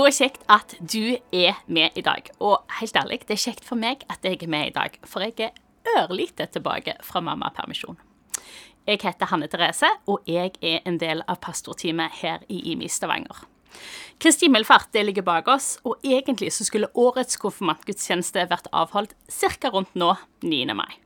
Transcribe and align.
Så 0.00 0.06
kjekt 0.16 0.46
at 0.48 0.70
du 0.80 1.18
er 1.36 1.58
med 1.68 1.92
i 1.92 2.00
dag. 2.00 2.24
Og 2.40 2.62
helt 2.78 2.96
ærlig, 2.96 3.18
det 3.28 3.34
er 3.34 3.42
kjekt 3.42 3.66
for 3.68 3.76
meg 3.76 4.06
at 4.08 4.24
jeg 4.24 4.38
er 4.40 4.48
med 4.48 4.70
i 4.70 4.72
dag, 4.72 4.94
for 5.04 5.20
jeg 5.20 5.34
er 5.44 5.98
ørlite 5.98 6.46
tilbake 6.54 6.94
fra 7.04 7.20
mammapermisjon. 7.20 7.98
Jeg 8.88 9.02
heter 9.02 9.28
Hanne 9.28 9.50
Therese, 9.52 9.90
og 10.08 10.24
jeg 10.24 10.54
er 10.64 10.80
en 10.88 10.96
del 11.02 11.20
av 11.28 11.36
pastorteamet 11.44 12.16
her 12.22 12.46
i 12.48 12.62
IMI 12.72 12.88
Stavanger. 12.88 13.42
Kristi 14.16 14.48
himmelfart 14.48 14.96
ligger 15.04 15.26
bak 15.26 15.50
oss, 15.52 15.74
og 15.84 16.00
egentlig 16.00 16.48
så 16.56 16.64
skulle 16.64 16.88
årets 16.96 17.36
konfirmantgudstjeneste 17.42 18.46
vært 18.48 18.70
avholdt 18.72 19.12
ca. 19.28 19.68
rundt 19.68 19.92
nå, 19.92 20.14
9. 20.40 20.62
mai. 20.80 20.96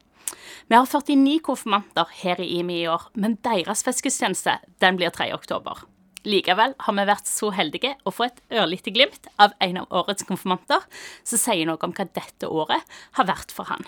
Vi 0.70 0.78
har 0.78 0.86
49 0.86 1.40
konfirmanter 1.42 2.14
her 2.22 2.38
i 2.38 2.60
IMI 2.60 2.84
i 2.84 2.86
år, 2.94 3.10
men 3.18 3.40
deres 3.42 3.82
festgudstjeneste 3.82 4.60
blir 4.78 5.10
3. 5.10 5.32
oktober. 5.34 5.82
Likevel 6.24 6.73
har 6.80 6.95
vi 6.96 7.05
vært 7.10 7.28
så 7.28 7.51
heldige 7.52 7.95
å 8.09 8.12
få 8.14 8.24
et 8.28 8.38
ørlite 8.56 8.92
glimt 8.95 9.27
av 9.41 9.52
en 9.60 9.77
av 9.83 9.91
årets 10.02 10.24
konfirmanter 10.24 10.84
som 11.27 11.41
sier 11.41 11.66
noe 11.69 11.77
om 11.84 11.92
hva 11.92 12.06
dette 12.16 12.48
året 12.48 12.97
har 13.19 13.28
vært 13.28 13.52
for 13.52 13.69
han. 13.69 13.84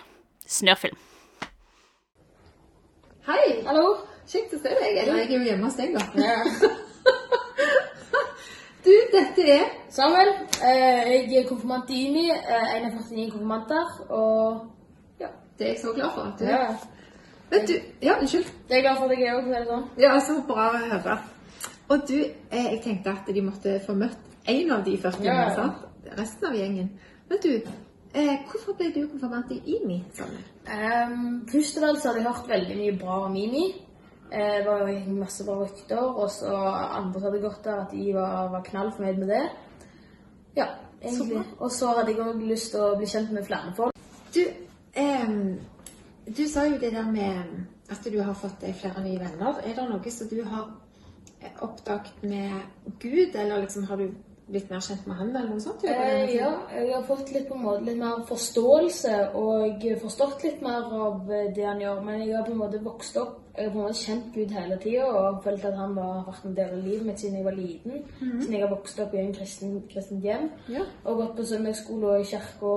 Snørrfilm. 0.46 0.98
Hei! 3.26 3.62
Hallo. 3.66 3.86
Kjekt 4.26 4.52
å 4.54 4.58
se 4.60 4.68
deg. 4.74 4.98
Eller 5.00 5.22
jeg 5.22 5.30
er 5.30 5.32
jo 5.38 5.46
hjemme 5.46 5.68
hos 5.70 5.78
deg, 5.78 5.94
da. 5.96 6.02
Du, 8.86 8.92
dette 9.10 9.42
er 9.50 9.64
Samuel. 9.90 10.28
Eh, 10.62 11.08
jeg 11.10 11.40
er 11.40 11.48
konfirmant 11.48 11.88
i 11.90 12.04
IMI. 12.06 12.26
Eh, 12.30 12.68
en 12.76 12.84
av 12.90 12.98
49 13.00 13.30
konfirmanter. 13.32 13.96
Og 14.14 15.22
Ja, 15.22 15.30
det 15.58 15.66
er 15.66 15.72
jeg 15.72 15.80
så 15.82 15.94
glad 15.96 16.12
for. 16.14 16.28
at 16.28 16.38
Du. 16.38 16.44
ja. 16.44 16.76
Vet 17.50 17.66
du 17.70 17.74
Ja, 18.02 18.18
unnskyld. 18.20 18.44
Det 18.68 18.76
er 18.76 18.82
jeg 18.82 18.84
glad 18.86 18.96
for 19.00 19.10
at 19.10 19.18
jeg 19.18 19.26
er 19.32 19.40
òg. 19.40 19.66
Sånn. 19.72 19.88
Ja, 20.04 20.12
så 20.20 20.36
bra 20.46 20.68
å 20.74 20.84
høre. 20.84 21.16
Og 21.88 22.08
du, 22.08 22.16
eh, 22.50 22.64
jeg 22.72 22.80
tenkte 22.84 23.10
at 23.10 23.34
de 23.34 23.42
måtte 23.42 23.80
få 23.86 23.94
møtt 23.94 24.18
en 24.50 24.70
av 24.70 24.84
de 24.84 24.96
40 24.98 25.24
Ja, 25.24 25.34
ja. 25.40 25.54
sant? 25.54 25.84
Resten 26.18 26.48
av 26.48 26.54
gjengen. 26.54 26.90
Men 27.28 27.38
du, 27.42 27.52
eh, 28.14 28.38
hvorfor 28.50 28.76
ble 28.78 28.90
du 28.94 29.08
konfirmant 29.08 29.50
i 29.50 29.60
IMI? 29.76 30.04
Um, 30.66 31.46
først 31.52 31.76
og 31.76 31.82
fremst 31.82 32.06
hadde 32.06 32.22
jeg 32.22 32.26
hørt 32.26 32.48
veldig 32.48 32.76
mye 32.76 32.96
bra 32.98 33.20
om 33.26 33.36
IMI. 33.36 33.66
Eh, 34.32 34.58
det 34.58 34.66
var 34.66 35.08
masse 35.08 35.44
bra 35.44 35.54
rykter, 35.62 35.98
og 35.98 36.30
så 36.30 36.56
andre 36.98 37.20
hadde 37.20 37.40
gått 37.40 37.66
av 37.66 37.80
at 37.80 37.92
de 37.92 38.14
var, 38.14 38.48
var 38.50 38.62
knallfornøyd 38.62 39.18
med 39.18 39.28
det. 39.28 39.44
Ja, 40.56 40.66
egentlig. 41.02 41.44
Og 41.58 41.70
så 41.70 41.86
hadde 41.86 42.10
jeg 42.10 42.20
òg 42.20 42.42
lyst 42.42 42.72
til 42.74 42.80
å 42.82 42.96
bli 42.98 43.06
kjent 43.06 43.30
med 43.32 43.46
flere 43.46 43.72
folk. 43.76 43.94
Du, 44.34 44.42
um, 44.98 45.58
du 46.36 46.48
sa 46.48 46.66
jo 46.66 46.80
det 46.82 46.92
der 46.92 47.06
med 47.10 47.66
at 47.90 48.12
du 48.12 48.18
har 48.22 48.34
fått 48.34 48.60
deg 48.60 48.74
flere 48.74 49.04
nye 49.04 49.20
venner. 49.22 49.62
Er 49.62 49.78
det 49.78 49.88
noe 49.90 50.10
som 50.10 50.28
du 50.28 50.42
har 50.44 50.66
oppdaget 51.62 52.22
med 52.22 52.96
Gud, 53.00 53.34
eller 53.34 53.60
liksom 53.60 53.84
har 53.84 53.96
du 53.96 54.10
blitt 54.46 54.68
mer 54.70 54.82
kjent 54.84 55.06
med 55.06 55.18
han, 55.18 55.32
eller 55.32 55.48
noe 55.50 55.62
sånt? 55.62 55.84
Eh, 55.90 56.36
ja, 56.36 56.52
jeg 56.70 56.92
har 56.92 57.02
fått 57.08 57.32
litt 57.34 57.48
på 57.48 57.56
en 57.56 57.64
måte 57.64 57.86
litt 57.88 57.98
mer 57.98 58.20
forståelse 58.28 59.14
og 59.40 59.86
forstått 60.02 60.44
litt 60.46 60.62
mer 60.62 60.86
av 60.86 61.32
eh, 61.32 61.48
det 61.56 61.66
han 61.66 61.82
gjør. 61.82 62.04
Men 62.06 62.22
jeg 62.22 62.36
har 62.36 62.46
på 62.46 62.54
en 62.54 62.62
måte 62.62 62.82
vokst 62.84 63.18
opp. 63.22 63.40
Jeg 63.56 63.66
har 63.66 63.72
på 63.72 63.80
en 63.80 63.86
måte 63.88 64.02
kjent 64.04 64.28
Gud 64.34 64.52
hele 64.52 64.76
tida 64.82 65.08
og 65.08 65.40
følt 65.44 65.64
at 65.64 65.78
han 65.80 65.96
har 65.98 66.22
vært 66.28 66.46
en 66.46 66.56
del 66.58 66.76
av 66.76 66.84
livet 66.84 67.08
mitt 67.08 67.22
siden 67.22 67.40
jeg 67.40 67.48
var 67.48 67.56
liten. 67.56 67.98
Siden 68.20 68.54
jeg 68.54 68.62
har 68.66 68.74
vokst 68.74 69.02
opp 69.02 69.16
i 69.16 69.22
en 69.22 69.34
kristen, 69.34 69.76
kristent 69.90 70.24
hjem. 70.28 70.50
Ja. 70.70 70.84
Og 71.04 71.22
gått 71.22 71.36
på 71.40 71.48
søndagsskole 71.50 72.12
og 72.12 72.22
i 72.22 72.30
kirka 72.30 72.76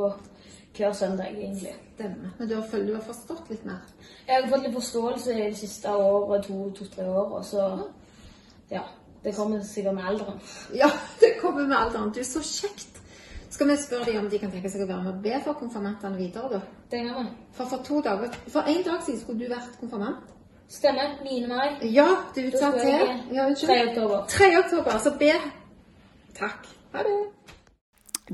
hver 0.78 0.94
søndag, 0.94 1.30
egentlig. 1.36 1.76
Stemmer. 1.94 2.34
Men 2.38 2.50
du 2.50 2.56
har, 2.56 2.66
følt 2.72 2.88
du 2.88 2.94
har 2.96 3.04
forstått 3.04 3.50
litt 3.52 3.66
mer? 3.68 3.82
Jeg 4.28 4.42
har 4.42 4.50
fått 4.50 4.66
litt 4.66 4.76
forståelse 4.78 5.34
i 5.36 5.48
det 5.50 5.58
siste 5.60 5.92
året, 5.92 6.48
to-tre 6.48 7.10
år, 7.10 7.34
og 7.42 7.46
så 7.46 7.58
Ja. 7.58 7.88
Det 9.24 9.34
kommer 9.36 9.60
sikkert 9.64 9.94
med 9.96 10.06
alderen. 10.08 10.40
Ja, 10.74 10.88
det 11.20 11.34
kommer 11.42 11.68
med 11.68 11.78
alderen. 11.78 12.12
Du, 12.16 12.24
så 12.24 12.40
kjekt. 12.46 13.00
Skal 13.50 13.68
vi 13.68 13.76
spørre 13.82 14.06
dem 14.06 14.20
om 14.24 14.30
de 14.30 14.40
kan 14.40 14.52
tenke 14.54 14.70
seg 14.70 14.84
å 14.86 14.88
være 14.88 15.04
med 15.04 15.14
og 15.18 15.24
be 15.24 15.40
for 15.44 15.58
konfirmantene 15.60 16.18
videre, 16.18 16.50
da? 16.54 16.60
Det 16.92 17.00
gjør 17.02 17.18
vi. 17.24 17.32
For 17.58 17.66
for 17.72 17.84
to 17.84 18.02
dager 18.06 18.36
For 18.54 18.62
en 18.70 18.84
dag 18.86 19.02
siden 19.04 19.20
skulle 19.24 19.40
du 19.48 19.50
vært 19.52 19.80
konfirmant. 19.82 20.30
Stemmer. 20.70 21.16
9. 21.26 21.48
mai. 21.50 21.80
Ja, 21.90 22.06
du 22.36 22.44
Da 22.52 22.58
sa 22.62 22.72
til 22.78 22.90
jeg- 22.90 23.24
Ja, 23.34 23.44
3. 23.44 23.48
unnskyld. 23.50 23.90
oktober. 23.90 24.26
3. 24.30 24.58
oktober. 24.60 25.00
Så 25.00 25.12
be. 25.20 25.32
Takk. 26.40 26.68
Ha 26.94 27.04
det. 27.04 27.18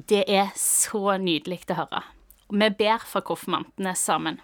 Det 0.09 0.23
er 0.27 0.47
så 0.55 1.17
nydelig 1.17 1.61
å 1.69 1.73
høre. 1.79 2.03
Vi 2.51 2.69
ber 2.69 2.97
for 3.07 3.21
konfirmantene 3.21 3.95
sammen. 3.95 4.41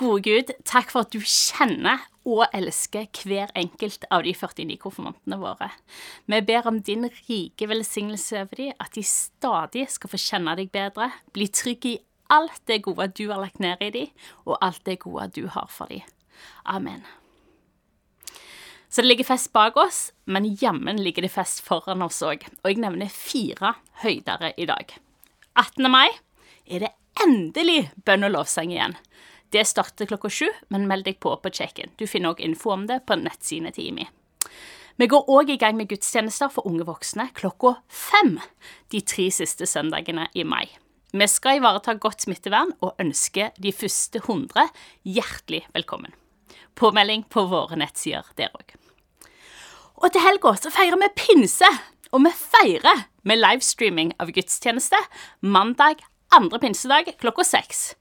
Gode 0.00 0.22
Gud, 0.24 0.50
takk 0.64 0.88
for 0.88 1.04
at 1.04 1.12
du 1.12 1.20
kjenner 1.20 2.06
og 2.24 2.46
elsker 2.56 3.04
hver 3.28 3.50
enkelt 3.58 4.06
av 4.08 4.22
de 4.24 4.32
49 4.32 4.78
konfirmantene 4.80 5.36
våre. 5.42 5.68
Vi 6.24 6.38
ber 6.48 6.68
om 6.70 6.78
din 6.80 7.04
rike 7.28 7.68
velsignelse 7.68 8.38
over 8.40 8.62
dem, 8.62 8.78
at 8.80 8.96
de 8.96 9.04
stadig 9.04 9.84
skal 9.92 10.12
få 10.12 10.20
kjenne 10.22 10.54
deg 10.56 10.70
bedre, 10.72 11.10
bli 11.36 11.50
trygge 11.52 11.90
i 11.90 11.98
alt 12.32 12.62
det 12.70 12.80
gode 12.86 13.10
du 13.18 13.26
har 13.28 13.42
lagt 13.42 13.60
ned 13.60 13.82
i 13.84 13.90
dem, 13.98 14.14
og 14.48 14.56
alt 14.64 14.80
det 14.88 15.02
gode 15.04 15.28
du 15.36 15.42
har 15.52 15.68
for 15.68 15.92
dem. 15.92 16.06
Amen. 16.64 17.04
Så 18.88 19.02
det 19.04 19.10
ligger 19.10 19.28
fest 19.28 19.52
bak 19.52 19.76
oss, 19.76 20.14
men 20.24 20.48
jammen 20.62 20.96
ligger 21.04 21.28
det 21.28 21.34
fest 21.34 21.60
foran 21.66 22.00
oss 22.08 22.22
òg. 22.24 22.48
Og 22.64 22.72
jeg 22.72 22.80
nevner 22.80 23.12
fire 23.12 23.76
høydere 24.00 24.54
i 24.56 24.64
dag. 24.70 24.96
18. 25.60 25.92
mai 25.92 26.08
er 26.64 26.86
det 26.86 26.94
endelig 27.20 27.90
bønn 28.08 28.24
og 28.24 28.38
lovsang 28.38 28.72
igjen. 28.72 28.96
Det 29.50 29.64
starter 29.66 30.06
klokka 30.06 30.30
sju, 30.30 30.46
men 30.70 30.86
meld 30.86 31.08
deg 31.08 31.18
på 31.22 31.32
på 31.42 31.50
check-in. 31.50 31.90
Du 31.98 32.06
finner 32.06 32.34
òg 32.34 32.42
info 32.44 32.70
om 32.70 32.86
det 32.86 33.00
på 33.06 33.16
nettsidene 33.18 33.72
til 33.74 33.90
IMI. 33.90 34.06
Vi 35.00 35.08
går 35.10 35.30
òg 35.32 35.50
i 35.50 35.58
gang 35.58 35.78
med 35.78 35.88
gudstjenester 35.90 36.52
for 36.52 36.68
unge 36.68 36.84
voksne 36.86 37.30
klokka 37.34 37.78
fem 37.88 38.36
de 38.92 39.00
tre 39.00 39.30
siste 39.34 39.66
søndagene 39.66 40.28
i 40.38 40.44
mai. 40.44 40.68
Vi 41.10 41.26
skal 41.26 41.58
ivareta 41.58 41.96
godt 41.98 42.22
smittevern 42.22 42.70
og 42.78 43.00
ønske 43.02 43.48
de 43.58 43.72
første 43.74 44.20
100 44.22 44.68
hjertelig 45.08 45.64
velkommen. 45.74 46.12
Påmelding 46.78 47.24
på 47.32 47.48
våre 47.50 47.80
nettsider 47.80 48.28
der 48.38 48.54
òg. 48.54 48.76
Og 50.00 50.12
til 50.12 50.22
helga 50.22 50.54
så 50.60 50.70
feirer 50.72 51.00
vi 51.00 51.10
pinse, 51.18 51.66
og 52.14 52.22
vi 52.24 52.30
feirer 52.36 53.06
med 53.26 53.42
livestreaming 53.42 54.14
av 54.22 54.30
gudstjeneste 54.36 55.00
mandag 55.42 56.04
andre 56.30 56.60
pinsedag 56.62 57.10
klokka 57.18 57.44
seks. 57.44 57.94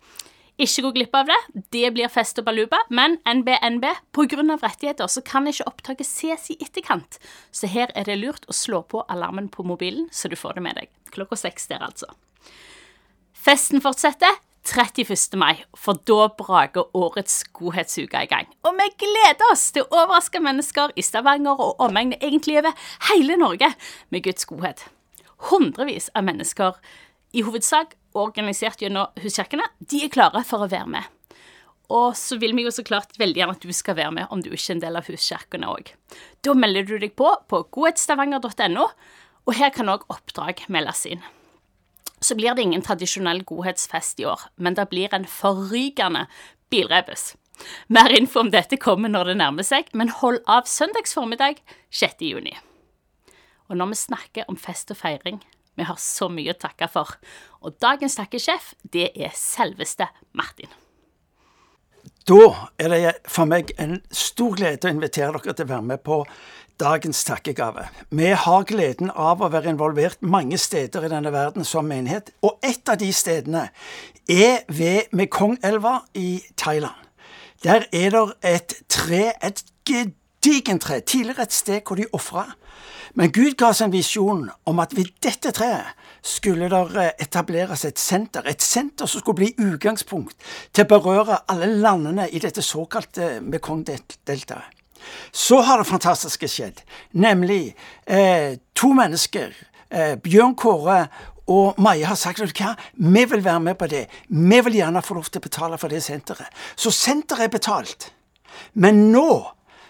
Ikke 0.59 0.83
gå 0.83 0.89
glipp 0.97 1.13
av 1.15 1.29
det, 1.29 1.37
det 1.71 1.89
blir 1.95 2.11
fest 2.11 2.39
og 2.41 2.49
baluba, 2.49 2.81
men 2.91 3.15
NBNB, 3.23 3.85
pga. 4.11 4.43
rettigheter 4.59 5.07
så 5.07 5.21
kan 5.23 5.47
ikke 5.47 5.67
opptaket 5.69 6.07
ses 6.07 6.49
i 6.51 6.57
etterkant, 6.59 7.15
så 7.51 7.67
her 7.67 7.93
er 7.95 8.09
det 8.09 8.17
lurt 8.19 8.43
å 8.49 8.55
slå 8.55 8.81
på 8.83 9.05
alarmen 9.07 9.47
på 9.47 9.63
mobilen, 9.63 10.09
så 10.11 10.27
du 10.27 10.35
får 10.35 10.59
det 10.59 10.65
med 10.65 10.75
deg. 10.75 10.91
Klokka 11.15 11.39
seks 11.39 11.71
der, 11.71 11.79
altså. 11.79 12.11
Festen 13.31 13.79
fortsetter 13.79 14.35
31. 14.67 15.37
mai, 15.39 15.63
for 15.79 15.95
da 16.03 16.27
braker 16.35 16.91
årets 16.93 17.45
godhetsuke 17.55 18.25
i 18.25 18.27
gang. 18.27 18.49
Og 18.67 18.75
vi 18.75 18.89
gleder 19.05 19.53
oss 19.53 19.69
til 19.71 19.87
å 19.87 20.03
overraske 20.03 20.43
mennesker 20.43 20.91
i 20.99 21.05
Stavanger 21.05 21.55
og 21.55 21.79
omegn, 21.87 22.17
egentlig 22.19 22.59
over 22.59 22.75
hele 23.13 23.39
Norge, 23.39 23.71
med 24.11 24.27
Guds 24.27 24.43
godhet. 24.49 24.83
Hundrevis 25.49 26.11
av 26.11 26.27
mennesker, 26.27 26.75
i 27.31 27.45
hovedsak 27.45 27.95
organisert 28.17 28.81
gjennom 28.81 29.11
huskirkene, 29.23 29.65
de 29.79 30.03
er 30.05 30.13
klare 30.13 30.43
for 30.47 30.65
å 30.65 30.69
være 30.71 30.89
med. 30.97 31.15
Og 31.89 32.13
så 32.17 32.37
vil 32.37 32.53
vi 32.57 32.67
jo 32.67 32.73
så 32.73 32.85
klart 32.85 33.17
veldig 33.17 33.41
gjerne 33.41 33.57
at 33.57 33.65
du 33.65 33.73
skal 33.73 33.97
være 33.97 34.13
med 34.19 34.33
om 34.33 34.43
du 34.45 34.51
ikke 34.51 34.67
er 34.67 34.75
en 34.75 34.83
del 34.83 34.99
av 34.99 35.09
huskirkene 35.09 35.71
òg. 35.71 35.89
Da 36.45 36.53
melder 36.53 36.85
du 36.85 36.95
deg 37.01 37.17
på 37.17 37.33
på 37.49 37.63
godhetsstavanger.no, 37.73 38.87
og 39.49 39.57
her 39.57 39.73
kan 39.73 39.89
òg 39.89 40.05
oppdrag 40.13 40.67
meldes 40.69 41.07
inn 41.09 41.25
så 42.19 42.35
blir 42.35 42.55
det 42.55 42.61
ingen 42.61 42.83
tradisjonell 42.83 43.43
godhetsfest 43.47 44.19
i 44.19 44.27
år, 44.27 44.41
men 44.55 44.75
det 44.75 44.89
blir 44.91 45.13
en 45.15 45.27
forrykende 45.29 46.25
bilrebus. 46.71 47.33
Mer 47.87 48.11
info 48.15 48.43
om 48.43 48.51
dette 48.51 48.79
kommer 48.79 49.11
når 49.11 49.31
det 49.31 49.39
nærmer 49.41 49.67
seg, 49.67 49.89
men 49.93 50.11
hold 50.21 50.39
av 50.47 50.67
søndags 50.69 51.15
formiddag 51.15 51.59
6. 51.91 52.23
juni. 52.23 52.55
Og 53.69 53.77
når 53.79 53.91
vi 53.91 54.03
snakker 54.03 54.51
om 54.51 54.57
fest 54.59 54.91
og 54.91 54.99
feiring, 54.99 55.41
vi 55.79 55.87
har 55.87 55.99
så 56.03 56.27
mye 56.31 56.53
å 56.53 56.59
takke 56.59 56.89
for, 56.91 57.15
og 57.63 57.79
dagens 57.81 58.19
takkesjef, 58.19 58.73
det 58.83 59.09
er 59.15 59.33
selveste 59.35 60.09
Martin. 60.37 60.71
Da 62.29 62.69
er 62.77 62.91
det 62.93 63.13
for 63.31 63.49
meg 63.49 63.71
en 63.81 63.97
stor 64.13 64.57
glede 64.59 64.85
å 64.85 64.93
invitere 64.93 65.39
dere 65.39 65.55
til 65.55 65.65
å 65.65 65.71
være 65.71 65.87
med 65.87 66.03
på 66.05 66.19
dagens 66.79 67.23
takkegave. 67.27 67.87
Vi 68.15 68.29
har 68.43 68.67
gleden 68.69 69.09
av 69.11 69.41
å 69.41 69.49
være 69.51 69.73
involvert 69.73 70.21
mange 70.21 70.59
steder 70.61 71.07
i 71.07 71.11
denne 71.11 71.31
verden 71.33 71.65
som 71.67 71.87
menighet, 71.89 72.31
og 72.45 72.59
et 72.63 72.87
av 72.91 72.99
de 73.01 73.09
stedene 73.15 73.65
er 74.29 74.61
ved 74.67 75.11
Mekongelva 75.15 75.99
i 76.15 76.39
Thailand. 76.59 77.07
Der 77.63 77.87
er 77.91 78.13
det 78.15 78.23
et 78.45 78.77
tre, 78.87 79.33
et 79.43 79.65
gedigent 80.49 80.81
tre, 80.81 81.01
tidligere 81.01 81.45
et 81.45 81.53
sted 81.53 81.81
hvor 81.85 81.99
de 81.99 82.07
ofra. 82.13 82.45
Men 83.17 83.31
Gud 83.33 83.55
ga 83.57 83.71
oss 83.71 83.81
en 83.81 83.93
visjon 83.93 84.43
om 84.69 84.81
at 84.81 84.93
ved 84.97 85.09
dette 85.23 85.51
treet 85.55 85.95
skulle 86.25 86.69
det 86.69 87.07
etableres 87.21 87.85
et 87.87 87.99
senter. 87.99 88.45
Et 88.45 88.61
senter 88.61 89.09
som 89.09 89.21
skulle 89.21 89.39
bli 89.41 89.53
utgangspunkt 89.57 90.35
til 90.73 90.85
å 90.85 90.89
berøre 90.89 91.41
alle 91.49 91.71
landene 91.81 92.29
i 92.29 92.41
dette 92.41 92.61
såkalte 92.65 93.39
Mekong-deltaet. 93.41 94.75
Så 95.31 95.61
har 95.63 95.79
det 95.79 95.87
fantastiske 95.87 96.47
skjedd, 96.51 96.81
nemlig 97.15 97.71
eh, 98.03 98.59
to 98.75 98.91
mennesker 98.93 99.53
eh, 99.87 100.17
Bjørn 100.19 100.57
Kåre 100.59 101.05
og 101.49 101.79
Maja 101.81 102.11
har 102.11 102.19
sagt 102.19 102.43
hva, 102.43 102.73
vi 102.93 103.23
vil 103.31 103.41
være 103.45 103.63
med 103.63 103.77
på 103.79 103.87
det. 103.89 104.03
Vi 104.27 104.59
vil 104.67 104.75
gjerne 104.81 105.01
få 105.01 105.15
lov 105.17 105.31
til 105.31 105.39
å 105.39 105.47
betale 105.47 105.79
for 105.81 105.89
det 105.89 106.03
senteret. 106.05 106.51
Så 106.75 106.91
senteret 106.93 107.47
er 107.47 107.55
betalt. 107.55 108.09
Men 108.75 109.07
nå 109.13 109.31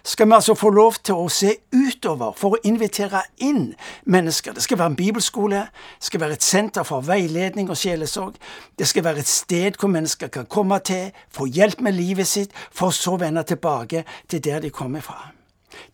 skal 0.09 0.27
vi 0.27 0.33
altså 0.33 0.53
få 0.57 0.69
lov 0.73 0.95
til 1.05 1.19
å 1.21 1.27
se 1.29 1.51
utover 1.69 2.33
for 2.37 2.55
å 2.55 2.59
invitere 2.65 3.21
inn 3.45 3.75
mennesker. 4.09 4.55
Det 4.57 4.63
skal 4.65 4.79
være 4.79 4.93
en 4.93 4.97
bibelskole, 4.97 5.59
det 5.69 6.07
skal 6.07 6.23
være 6.23 6.37
et 6.39 6.45
senter 6.45 6.87
for 6.87 7.05
veiledning 7.05 7.69
og 7.69 7.77
sjelesorg. 7.77 8.39
Det 8.79 8.87
skal 8.89 9.05
være 9.05 9.21
et 9.21 9.29
sted 9.29 9.77
hvor 9.77 9.91
mennesker 9.93 10.31
kan 10.33 10.49
komme 10.49 10.79
til, 10.81 11.11
få 11.29 11.45
hjelp 11.45 11.83
med 11.85 11.97
livet 11.99 12.27
sitt, 12.27 12.55
for 12.73 12.95
så 12.95 13.19
å 13.19 13.21
vende 13.21 13.45
tilbake 13.45 14.01
til 14.29 14.41
der 14.41 14.65
de 14.65 14.73
kommer 14.73 15.05
fra. 15.05 15.29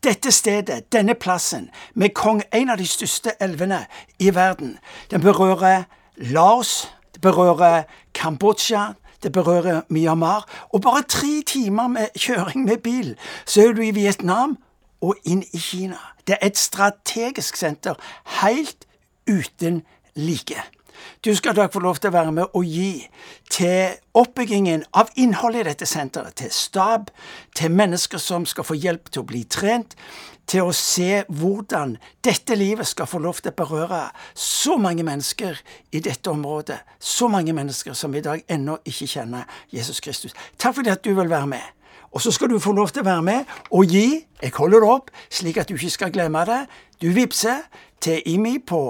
Dette 0.03 0.31
stedet, 0.31 0.85
denne 0.95 1.17
plassen, 1.19 1.67
med 1.93 2.15
Kong, 2.15 2.39
en 2.55 2.71
av 2.71 2.79
de 2.79 2.87
største 2.87 3.35
elvene 3.43 3.83
i 4.19 4.31
verden, 4.31 4.77
den 5.11 5.21
berører 5.21 5.89
Laos, 6.31 6.85
det 7.11 7.19
berører 7.21 7.83
Kambodsja, 8.15 8.93
det 9.23 9.31
berører 9.31 9.81
Myanmar. 9.89 10.45
Og 10.73 10.81
bare 10.81 11.03
tre 11.03 11.43
timer 11.47 11.87
med 11.87 12.07
kjøring 12.19 12.65
med 12.65 12.77
bil, 12.77 13.15
så 13.45 13.67
er 13.67 13.73
du 13.73 13.81
i 13.81 13.91
Vietnam 13.91 14.57
og 15.01 15.15
inn 15.25 15.43
i 15.53 15.57
Kina. 15.57 15.99
Det 16.27 16.37
er 16.41 16.47
et 16.47 16.57
strategisk 16.57 17.55
senter 17.55 17.95
helt 18.41 18.87
uten 19.27 19.83
like. 20.15 20.61
Du 21.25 21.35
skal 21.35 21.55
da 21.55 21.67
få 21.71 21.79
lov 21.79 21.99
til 21.99 22.09
å 22.09 22.15
være 22.15 22.31
med 22.31 22.53
og 22.53 22.65
gi 22.65 23.07
til 23.51 23.97
oppbyggingen 24.17 24.85
av 24.93 25.09
innholdet 25.19 25.65
i 25.65 25.67
dette 25.71 25.87
senteret. 25.89 26.37
Til 26.39 26.51
stab, 26.53 27.09
til 27.55 27.73
mennesker 27.73 28.21
som 28.21 28.45
skal 28.45 28.67
få 28.67 28.77
hjelp 28.77 29.11
til 29.11 29.23
å 29.23 29.29
bli 29.29 29.43
trent, 29.49 29.95
til 30.47 30.67
å 30.67 30.73
se 30.75 31.23
hvordan 31.27 31.95
dette 32.25 32.55
livet 32.57 32.87
skal 32.87 33.09
få 33.09 33.19
lov 33.23 33.41
til 33.41 33.53
å 33.53 33.57
berøre 33.57 34.01
så 34.37 34.77
mange 34.81 35.05
mennesker 35.05 35.57
i 35.91 36.01
dette 36.03 36.29
området. 36.31 36.77
Så 36.99 37.27
mange 37.31 37.53
mennesker 37.53 37.97
som 37.97 38.13
i 38.15 38.23
dag 38.25 38.43
ennå 38.49 38.77
ikke 38.85 39.09
kjenner 39.09 39.49
Jesus 39.73 40.01
Kristus. 40.03 40.35
Takk 40.57 40.77
for 40.77 40.85
det 40.85 40.97
at 40.97 41.05
du 41.05 41.13
vil 41.17 41.29
være 41.29 41.49
med. 41.55 41.73
Og 42.15 42.21
så 42.21 42.31
skal 42.31 42.49
du 42.49 42.59
få 42.63 42.71
lov 42.71 42.93
til 42.93 43.03
å 43.03 43.09
være 43.09 43.25
med 43.25 43.55
og 43.71 43.91
gi. 43.91 44.23
Jeg 44.41 44.55
holder 44.55 44.85
det 44.85 44.91
opp, 44.93 45.11
slik 45.29 45.57
at 45.59 45.69
du 45.69 45.75
ikke 45.75 45.97
skal 45.97 46.13
glemme 46.15 46.45
det. 46.47 46.61
Du 47.01 47.09
vippser 47.11 47.65
til 47.99 48.21
IMI 48.25 48.59
på 48.63 48.81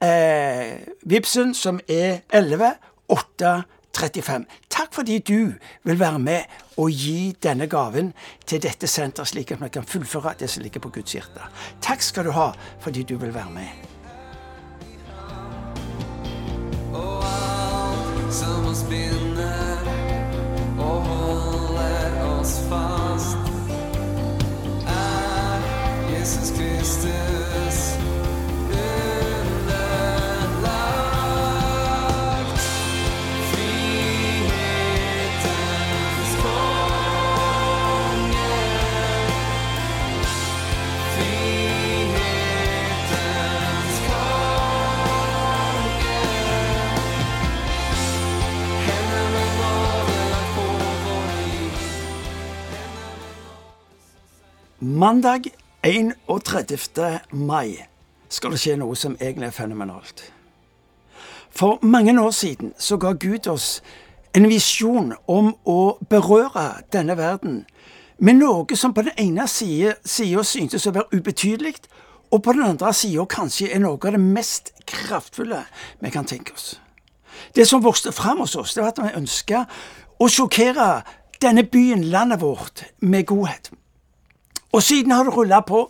eh, 0.00 0.78
Vipsen, 1.04 1.52
som 1.54 1.82
er 1.88 2.22
11 2.32 2.76
8 3.08 3.62
35. 3.98 4.46
Takk 4.70 4.94
fordi 4.94 5.18
du 5.18 5.52
vil 5.84 6.00
være 6.00 6.18
med 6.18 6.40
og 6.76 6.90
gi 6.90 7.36
denne 7.42 7.66
gaven 7.66 8.12
til 8.46 8.62
dette 8.62 8.86
senteret, 8.86 9.28
slik 9.28 9.52
at 9.52 9.62
vi 9.62 9.68
kan 9.72 9.84
fullføre 9.84 10.34
det 10.40 10.50
som 10.50 10.62
ligger 10.62 10.80
på 10.80 10.92
Guds 10.94 11.12
hjerte. 11.12 11.40
Takk 11.82 12.02
skal 12.02 12.24
du 12.28 12.30
ha 12.36 12.50
fordi 12.80 13.02
du 13.02 13.16
vil 13.16 13.34
være 13.34 13.50
med. 13.50 13.68
Er 24.86 25.60
Jesus 26.10 26.50
Kristus 26.50 27.35
Mandag 55.06 55.44
31. 55.82 57.20
mai 57.30 57.76
skal 58.28 58.50
det 58.50 58.58
skje 58.58 58.72
noe 58.80 58.96
som 58.98 59.12
egentlig 59.20 59.46
er 59.46 59.54
fenomenalt. 59.54 60.24
For 61.54 61.78
mange 61.86 62.14
år 62.18 62.32
siden 62.34 62.72
så 62.78 62.98
ga 62.98 63.12
Gud 63.12 63.46
oss 63.46 63.84
en 64.34 64.48
visjon 64.50 65.12
om 65.30 65.52
å 65.62 65.76
berøre 66.10 66.64
denne 66.90 67.14
verden 67.20 67.60
med 68.18 68.40
noe 68.40 68.80
som 68.80 68.96
på 68.96 69.06
den 69.06 69.14
ene 69.28 69.46
sida 69.46 69.94
syntes 70.42 70.90
å 70.90 70.96
være 70.98 71.20
ubetydelig, 71.20 71.76
og 72.34 72.42
på 72.42 72.58
den 72.58 72.66
andre 72.72 72.90
sida 72.90 73.30
kanskje 73.30 73.70
er 73.70 73.86
noe 73.86 74.02
av 74.02 74.18
det 74.18 74.24
mest 74.26 74.74
kraftfulle 74.90 75.62
vi 76.02 76.14
kan 76.18 76.26
tenke 76.26 76.58
oss. 76.58 76.80
Det 77.54 77.68
som 77.68 77.84
vokste 77.84 78.10
fram 78.10 78.42
hos 78.42 78.58
oss, 78.58 78.74
det 78.74 78.82
var 78.82 78.96
at 78.96 79.04
vi 79.06 79.18
ønska 79.22 79.68
å 80.18 80.26
sjokkere 80.26 81.04
denne 81.38 81.62
byen, 81.62 82.08
landet 82.10 82.42
vårt, 82.42 82.88
med 82.98 83.30
godhet. 83.30 83.70
Og 84.76 84.82
siden 84.82 85.14
har 85.16 85.24
det 85.24 85.32
rulla 85.32 85.62
på. 85.64 85.86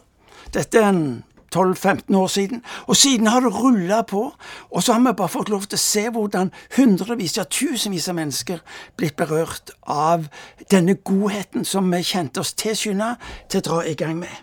Dette 0.55 0.79
er 0.79 0.93
en 0.93 1.25
12-15 1.55 2.15
år 2.17 2.27
siden. 2.27 2.63
Og 2.87 2.97
siden 2.97 3.27
har 3.27 3.41
det 3.41 3.55
rulla 3.55 4.03
på. 4.03 4.33
Og 4.71 4.83
så 4.83 4.93
har 4.93 5.01
vi 5.01 5.17
bare 5.17 5.29
fått 5.29 5.49
lov 5.49 5.67
til 5.67 5.75
å 5.75 5.83
se 5.83 6.05
hvordan 6.15 6.53
hundrevis, 6.77 7.35
ja 7.37 7.45
tusenvis 7.51 8.07
av 8.09 8.15
mennesker 8.21 8.63
blitt 8.97 9.17
berørt 9.19 9.75
av 9.83 10.29
denne 10.71 10.95
godheten 10.95 11.67
som 11.67 11.91
vi 11.91 12.05
kjente 12.07 12.41
oss 12.41 12.55
tilskynda 12.55 13.17
til 13.51 13.65
å 13.65 13.67
dra 13.71 13.81
i 13.91 13.97
gang 13.99 14.21
med. 14.23 14.43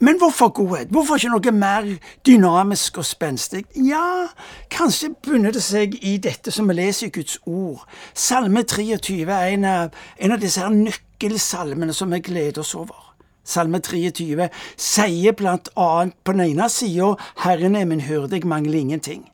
Men 0.00 0.18
hvorfor 0.20 0.48
godhet? 0.56 0.88
Hvorfor 0.92 1.20
ikke 1.20 1.32
noe 1.32 1.52
mer 1.56 1.86
dynamisk 2.26 2.98
og 3.00 3.04
spenstig? 3.08 3.64
Ja, 3.76 4.28
kanskje 4.72 5.14
bunner 5.24 5.52
det 5.52 5.64
seg 5.64 5.96
i 6.00 6.16
dette 6.16 6.52
som 6.52 6.68
vi 6.68 6.76
leser 6.76 7.08
i 7.08 7.12
Guds 7.12 7.38
ord. 7.44 7.84
Salme 8.14 8.64
23 8.64 9.22
er 9.24 9.52
en 9.54 9.68
av, 9.68 9.96
en 10.16 10.36
av 10.36 10.40
disse 10.40 10.60
her 10.64 10.72
nøkkelsalmene 10.72 11.96
som 11.96 12.12
vi 12.12 12.24
gleder 12.24 12.64
oss 12.64 12.74
over. 12.76 13.05
Salme 13.46 13.78
23 13.78 14.48
sier 14.76 15.32
blant 15.38 15.70
annet 15.78 16.16
på 16.24 16.34
den 16.34 16.40
ene 16.50 16.68
sida 16.68 17.14
'Herren 17.44 17.76
er 17.76 17.84
min 17.84 18.00
hyrde, 18.00 18.36
jeg 18.36 18.46
mangler 18.46 18.80
ingenting'. 18.80 19.30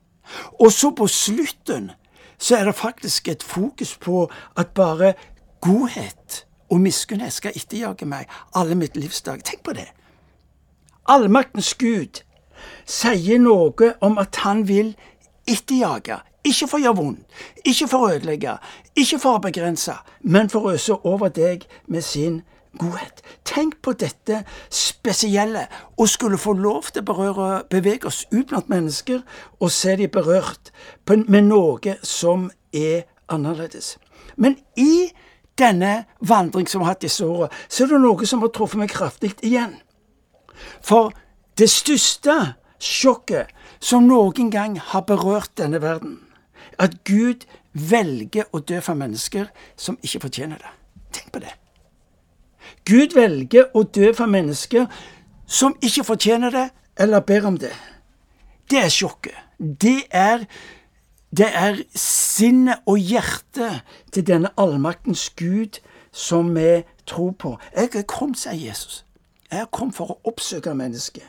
Og 0.60 0.72
så 0.72 0.90
på 0.90 1.06
slutten 1.06 1.90
så 2.38 2.56
er 2.56 2.64
det 2.64 2.74
faktisk 2.74 3.28
et 3.28 3.42
fokus 3.42 3.96
på 3.96 4.30
at 4.56 4.68
bare 4.68 5.14
godhet 5.60 6.46
og 6.70 6.80
miskunnhet 6.80 7.32
skal 7.32 7.52
etterjage 7.56 8.06
meg 8.06 8.28
alle 8.54 8.74
mitt 8.74 8.96
livsdag. 8.96 9.44
Tenk 9.44 9.62
på 9.64 9.72
det. 9.72 9.88
Allmaktens 11.08 11.74
Gud 11.74 12.22
sier 12.86 13.38
noe 13.38 13.94
om 14.00 14.18
at 14.18 14.36
han 14.36 14.68
vil 14.68 14.94
etterjage. 15.48 16.18
Ikke 16.44 16.66
for 16.66 16.80
å 16.80 16.82
gjøre 16.82 16.98
vondt, 16.98 17.42
ikke 17.64 17.86
for 17.88 18.02
å 18.02 18.14
ødelegge, 18.16 18.56
ikke 18.98 19.18
for 19.22 19.38
å 19.38 19.42
begrense, 19.44 19.94
men 20.20 20.50
for 20.50 20.66
å 20.66 20.72
øse 20.74 20.96
over 21.06 21.30
deg 21.30 21.68
med 21.86 22.02
sin 22.02 22.40
godhet. 22.78 23.22
Tenk 23.44 23.78
på 23.82 23.92
dette 23.92 24.42
spesielle, 24.70 25.66
og 25.96 26.08
skulle 26.08 26.38
få 26.38 26.52
lov 26.52 26.90
til 26.92 27.02
å 27.02 27.08
berøre, 27.10 27.48
bevege 27.70 28.08
oss 28.08 28.24
ut 28.32 28.48
blant 28.48 28.70
mennesker 28.72 29.22
og 29.60 29.72
se 29.72 29.96
de 29.96 30.08
berørt 30.08 30.72
med 31.08 31.42
noe 31.48 31.96
som 32.02 32.50
er 32.72 33.04
annerledes. 33.32 33.96
Men 34.36 34.56
i 34.76 35.12
denne 35.58 36.04
vandring 36.20 36.68
som 36.68 36.80
vi 36.80 36.86
har 36.86 36.94
hatt 36.94 37.04
disse 37.04 37.26
åra, 37.26 37.50
så 37.68 37.84
er 37.84 37.92
det 37.92 38.02
noe 38.02 38.26
som 38.26 38.42
har 38.44 38.52
truffet 38.54 38.80
meg 38.80 38.92
kraftig 38.92 39.34
igjen. 39.44 39.76
For 40.80 41.12
det 41.58 41.68
største 41.70 42.54
sjokket 42.82 43.52
som 43.82 44.08
noen 44.08 44.50
gang 44.50 44.78
har 44.80 45.04
berørt 45.06 45.52
denne 45.60 45.82
verden, 45.82 46.20
at 46.78 47.02
Gud 47.04 47.44
velger 47.72 48.48
å 48.52 48.62
dø 48.64 48.80
for 48.80 48.98
mennesker 48.98 49.50
som 49.76 49.98
ikke 50.02 50.26
fortjener 50.26 50.62
det. 50.62 50.72
Tenk 51.12 51.32
på 51.34 51.42
det. 51.44 51.61
Gud 52.88 53.14
velger 53.14 53.70
å 53.74 53.84
dø 53.86 54.10
for 54.16 54.30
mennesker 54.30 54.88
som 55.46 55.76
ikke 55.84 56.04
fortjener 56.06 56.50
det, 56.50 56.68
eller 56.98 57.20
ber 57.20 57.46
om 57.46 57.58
det. 57.58 57.72
Det 58.70 58.80
er 58.82 58.92
sjokket. 58.92 59.36
Det 59.58 60.08
er, 60.10 60.46
det 61.30 61.48
er 61.54 61.82
sinnet 61.98 62.82
og 62.86 62.98
hjertet 62.98 63.82
til 64.12 64.26
denne 64.26 64.50
allmaktens 64.58 65.28
Gud 65.36 65.78
som 66.12 66.54
vi 66.56 66.82
tror 67.06 67.32
på. 67.38 67.56
Jeg 67.76 67.94
er 67.94 68.08
kommet, 68.08 68.40
sier 68.42 68.58
Jesus. 68.58 69.04
Jeg 69.50 69.60
er 69.60 69.70
kommet 69.72 69.96
for 69.96 70.14
å 70.14 70.18
oppsøke 70.32 70.74
mennesket. 70.74 71.28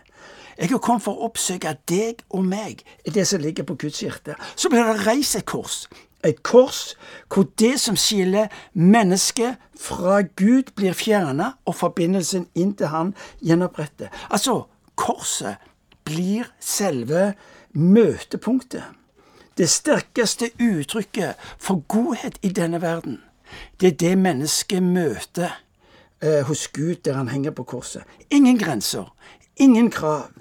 Jeg 0.57 0.71
er 0.71 0.81
kommet 0.81 1.03
for 1.03 1.17
å 1.17 1.27
oppsøke 1.27 1.75
deg 1.89 2.21
og 2.29 2.45
meg, 2.45 2.83
det 3.05 3.25
som 3.27 3.41
ligger 3.41 3.65
på 3.67 3.77
Guds 3.81 4.03
hjerte. 4.03 4.37
Så 4.55 4.69
blir 4.69 4.85
det 4.85 5.05
reist 5.07 5.35
et 5.35 5.45
kors. 5.49 5.83
Et 6.23 6.43
kors 6.43 6.95
hvor 7.33 7.47
det 7.59 7.79
som 7.79 7.97
skiller 7.99 8.47
mennesket 8.73 9.55
fra 9.79 10.21
Gud, 10.21 10.71
blir 10.75 10.93
fjerna, 10.93 11.53
og 11.65 11.75
forbindelsen 11.75 12.47
inn 12.55 12.73
til 12.77 12.87
Han 12.87 13.13
gjenopprettet. 13.41 14.09
Altså, 14.29 14.63
korset 14.95 15.55
blir 16.05 16.47
selve 16.59 17.33
møtepunktet. 17.73 18.83
Det 19.57 19.69
sterkeste 19.69 20.49
uttrykket 20.61 21.35
for 21.57 21.83
godhet 21.87 22.39
i 22.41 22.49
denne 22.49 22.81
verden. 22.81 23.21
Det 23.79 23.87
er 23.87 23.97
det 23.97 24.17
mennesket 24.17 24.83
møter 24.83 25.51
eh, 26.21 26.41
hos 26.47 26.67
Gud 26.67 26.95
der 27.05 27.13
han 27.13 27.27
henger 27.27 27.51
på 27.51 27.63
korset. 27.63 28.03
Ingen 28.29 28.57
grenser, 28.57 29.13
ingen 29.55 29.91
krav. 29.91 30.31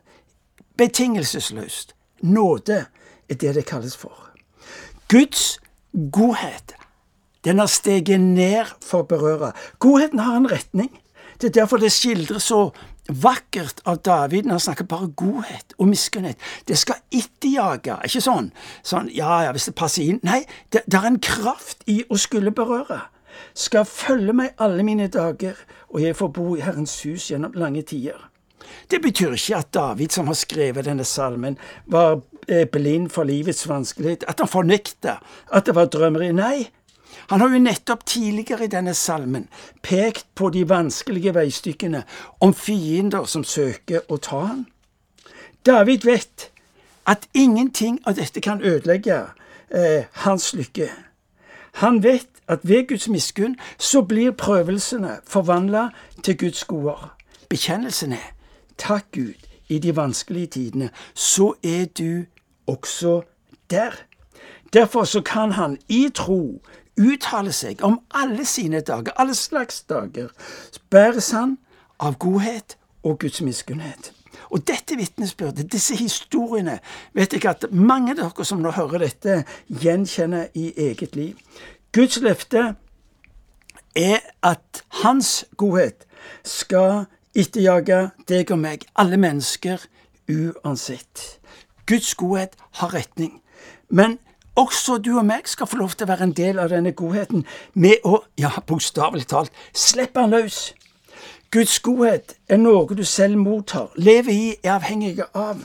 Betingelsesløst. 0.77 1.95
nåde 2.23 2.87
er 3.29 3.35
det 3.35 3.55
det 3.55 3.67
kalles 3.67 3.97
for. 3.97 4.31
Guds 5.09 5.59
godhet, 5.93 6.75
den 7.45 7.59
har 7.59 7.71
steget 7.71 8.21
ned 8.21 8.71
for 8.85 9.03
å 9.03 9.09
berøre. 9.09 9.53
Godheten 9.83 10.23
har 10.23 10.39
en 10.39 10.51
retning. 10.51 10.91
Det 11.41 11.51
er 11.51 11.63
derfor 11.63 11.83
det 11.83 11.91
skildres 11.91 12.47
så 12.53 12.69
vakkert 13.09 13.81
av 13.89 13.99
David 14.07 14.47
når 14.47 14.59
han 14.59 14.65
snakker 14.67 14.87
bare 14.87 15.09
godhet 15.19 15.75
og 15.79 15.89
miskunnhet. 15.91 16.39
Det 16.69 16.79
skal 16.79 17.01
etterjage, 17.11 17.97
ikke 18.07 18.23
sånn, 18.23 18.53
sånn 18.87 19.11
ja 19.11 19.43
ja, 19.49 19.55
hvis 19.55 19.67
det 19.71 19.75
passer 19.79 20.07
inn. 20.07 20.21
Nei, 20.23 20.45
det, 20.71 20.85
det 20.87 21.01
er 21.01 21.09
en 21.11 21.19
kraft 21.23 21.83
i 21.91 22.03
å 22.07 22.21
skulle 22.21 22.55
berøre. 22.55 23.01
Skal 23.59 23.89
følge 23.89 24.37
meg 24.37 24.55
alle 24.63 24.85
mine 24.87 25.09
dager, 25.11 25.59
og 25.91 26.05
jeg 26.05 26.17
får 26.17 26.31
bo 26.37 26.53
i 26.57 26.63
Herrens 26.63 26.95
hus 27.03 27.31
gjennom 27.33 27.57
lange 27.59 27.83
tider. 27.83 28.29
Det 28.91 29.03
betyr 29.03 29.35
ikke 29.35 29.59
at 29.59 29.73
David, 29.75 30.15
som 30.15 30.31
har 30.31 30.39
skrevet 30.39 30.87
denne 30.87 31.05
salmen, 31.05 31.59
var 31.91 32.21
blind 32.73 33.11
for 33.11 33.25
livets 33.25 33.69
vanskelighet, 33.69 34.25
at 34.29 34.41
han 34.41 34.49
fornekter 34.49 35.21
at 35.53 35.67
det 35.67 35.75
var 35.75 35.91
drømmeri. 35.93 36.33
Nei, 36.33 36.69
han 37.31 37.41
har 37.41 37.53
jo 37.53 37.59
nettopp 37.59 38.05
tidligere 38.07 38.65
i 38.65 38.73
denne 38.73 38.95
salmen 38.95 39.49
pekt 39.83 40.27
på 40.35 40.51
de 40.51 40.65
vanskelige 40.69 41.35
veistykkene 41.35 42.03
om 42.41 42.55
fiender 42.55 43.25
som 43.25 43.45
søker 43.45 44.05
å 44.09 44.19
ta 44.23 44.41
han. 44.47 44.67
David 45.67 46.05
vet 46.09 46.51
at 47.07 47.29
ingenting 47.35 48.01
av 48.07 48.19
dette 48.19 48.41
kan 48.41 48.63
ødelegge 48.63 49.23
eh, 49.71 50.05
hans 50.25 50.53
lykke. 50.55 50.91
Han 51.83 52.03
vet 52.03 52.29
at 52.49 52.61
ved 52.63 52.89
Guds 52.89 53.09
miskunn 53.09 53.57
så 53.79 54.03
blir 54.03 54.35
prøvelsene 54.37 55.19
forvandla 55.27 55.89
til 56.23 56.39
Guds 56.39 56.65
goder. 56.65 57.15
Bekjennelsen 57.49 58.13
er 58.13 58.33
takk 58.79 59.07
Gud, 59.13 59.49
i 59.69 59.79
de 59.79 59.97
vanskelige 59.97 60.47
tidene, 60.47 60.91
så 61.15 61.55
er 61.65 61.87
du 61.99 62.25
også 62.67 63.23
der. 63.71 63.93
Derfor 64.73 65.05
så 65.05 65.21
kan 65.21 65.53
han 65.53 65.79
i 65.89 66.09
tro 66.15 66.63
uttale 67.01 67.53
seg 67.53 67.83
om 67.85 68.01
alle 68.15 68.45
sine 68.45 68.81
dager, 68.81 69.13
alle 69.17 69.35
slags 69.35 69.83
dager, 69.83 70.29
bæres 70.91 71.31
han 71.31 71.59
av 72.01 72.19
godhet 72.19 72.77
og 73.03 73.19
Guds 73.19 73.41
miskunnhet. 73.43 74.13
Og 74.53 74.67
dette 74.69 74.97
vitnesbyrdet, 74.97 75.73
disse 75.73 75.97
historiene, 75.97 76.79
vet 77.13 77.33
jeg 77.33 77.45
at 77.49 77.67
mange 77.73 78.13
av 78.13 78.21
dere 78.21 78.45
som 78.45 78.61
nå 78.61 78.73
hører 78.77 79.07
dette, 79.07 79.43
gjenkjenner 79.69 80.53
i 80.55 80.73
eget 80.77 81.17
liv. 81.17 81.39
Guds 81.93 82.21
løfte 82.21 82.75
er 83.97 84.21
at 84.43 84.85
hans 85.03 85.45
godhet 85.57 86.07
skal 86.45 87.05
etterjage 87.37 88.11
deg 88.29 88.53
og 88.53 88.61
meg, 88.61 88.85
alle 88.97 89.17
mennesker, 89.21 89.81
uansett. 90.29 91.42
Guds 91.87 92.15
godhet 92.15 92.57
har 92.81 92.95
retning. 92.95 93.41
Men 93.89 94.19
også 94.57 94.99
du 94.99 95.17
og 95.19 95.27
meg 95.27 95.49
skal 95.49 95.67
få 95.67 95.81
lov 95.81 95.97
til 95.97 96.07
å 96.07 96.13
være 96.13 96.29
en 96.29 96.37
del 96.37 96.61
av 96.61 96.73
denne 96.73 96.93
godheten 96.97 97.47
med 97.75 98.05
å, 98.05 98.23
ja, 98.39 98.53
bokstavelig 98.67 99.27
talt, 99.31 99.53
slippe 99.73 100.21
han 100.21 100.35
løs. 100.35 100.73
Guds 101.53 101.79
godhet 101.85 102.37
er 102.49 102.61
noe 102.61 102.97
du 102.97 103.05
selv 103.05 103.37
mottar, 103.41 103.91
lever 103.97 104.33
i, 104.33 104.51
er 104.63 104.77
avhengig 104.79 105.19
av. 105.35 105.65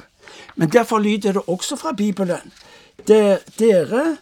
Men 0.56 0.72
derfor 0.72 1.00
lyder 1.00 1.38
det 1.38 1.44
også 1.48 1.78
fra 1.80 1.94
Bibelen. 1.96 2.52
Der, 3.08 3.44
dere 3.60 4.18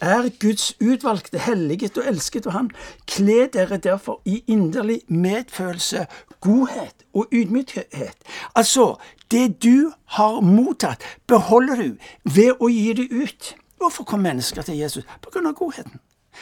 er 0.00 0.28
Guds 0.40 0.74
utvalgte, 0.80 1.38
helliget 1.38 1.98
og 1.98 2.06
elsket 2.06 2.46
av 2.46 2.52
Han. 2.52 2.70
Kle 3.06 3.46
dere 3.52 3.76
derfor 3.76 4.20
i 4.24 4.42
inderlig 4.46 5.00
medfølelse, 5.08 6.06
godhet 6.40 7.06
og 7.14 7.28
ydmykhet. 7.32 8.16
Altså, 8.54 8.96
det 9.30 9.62
du 9.62 9.92
har 10.04 10.40
mottatt, 10.40 11.02
beholder 11.26 11.76
du 11.76 11.96
ved 12.24 12.56
å 12.60 12.68
gi 12.68 12.92
det 12.92 13.08
ut. 13.10 13.54
Hvorfor 13.76 14.04
kom 14.04 14.20
mennesker 14.20 14.62
til 14.62 14.78
Jesus? 14.78 15.04
På 15.22 15.30
grunn 15.30 15.46
av 15.46 15.54
godheten. 15.54 16.00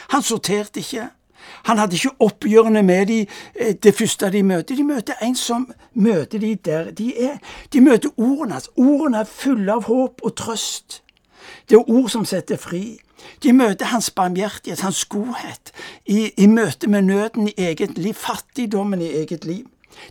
Han 0.09 0.23
sorterte 0.23 0.79
ikke. 0.79 1.09
Han 1.63 1.77
hadde 1.77 1.95
ikke 1.95 2.15
oppgjørene 2.19 2.83
med 2.83 3.05
de, 3.05 3.25
det 3.83 3.95
første 3.95 4.29
de 4.31 4.43
møter. 4.43 4.75
De 4.75 4.83
møter 4.83 5.13
en 5.21 5.35
som 5.35 5.67
møter 5.93 6.39
de 6.39 6.55
der 6.55 6.91
de 6.91 7.11
er. 7.27 7.37
De 7.73 7.81
møter 7.81 8.09
ordene 8.17 8.57
hans. 8.57 8.69
Ordene 8.77 9.23
er 9.23 9.29
fulle 9.29 9.73
av 9.73 9.85
håp 9.89 10.23
og 10.23 10.35
trøst. 10.35 11.01
Det 11.69 11.77
er 11.77 11.89
ord 11.89 12.09
som 12.09 12.25
setter 12.25 12.57
fri. 12.57 12.97
De 13.43 13.53
møter 13.53 13.91
hans 13.91 14.09
barmhjertighet, 14.11 14.81
hans 14.81 15.05
godhet, 15.05 15.71
i, 16.05 16.31
i 16.37 16.47
møte 16.47 16.89
med 16.89 17.07
nøden 17.09 17.47
i 17.47 17.55
eget 17.57 17.97
liv, 17.97 18.13
fattigdommen 18.13 19.01
i 19.01 19.11
eget 19.21 19.45
liv. 19.45 19.65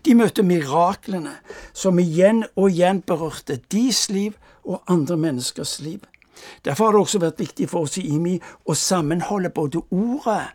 De 0.04 0.14
møter 0.14 0.46
miraklene 0.46 1.36
som 1.76 1.98
igjen 2.00 2.44
og 2.56 2.70
igjen 2.70 3.02
berørte 3.04 3.58
deres 3.72 4.08
liv 4.10 4.36
og 4.64 4.82
andre 4.88 5.16
menneskers 5.16 5.80
liv. 5.84 6.00
Derfor 6.64 6.84
har 6.84 6.92
det 6.92 7.00
også 7.00 7.20
vært 7.22 7.40
viktig 7.40 7.68
for 7.70 7.86
oss 7.86 7.98
i 8.00 8.06
IMI 8.14 8.38
å 8.66 8.76
sammenholde 8.76 9.52
både 9.54 9.82
ordet, 9.90 10.48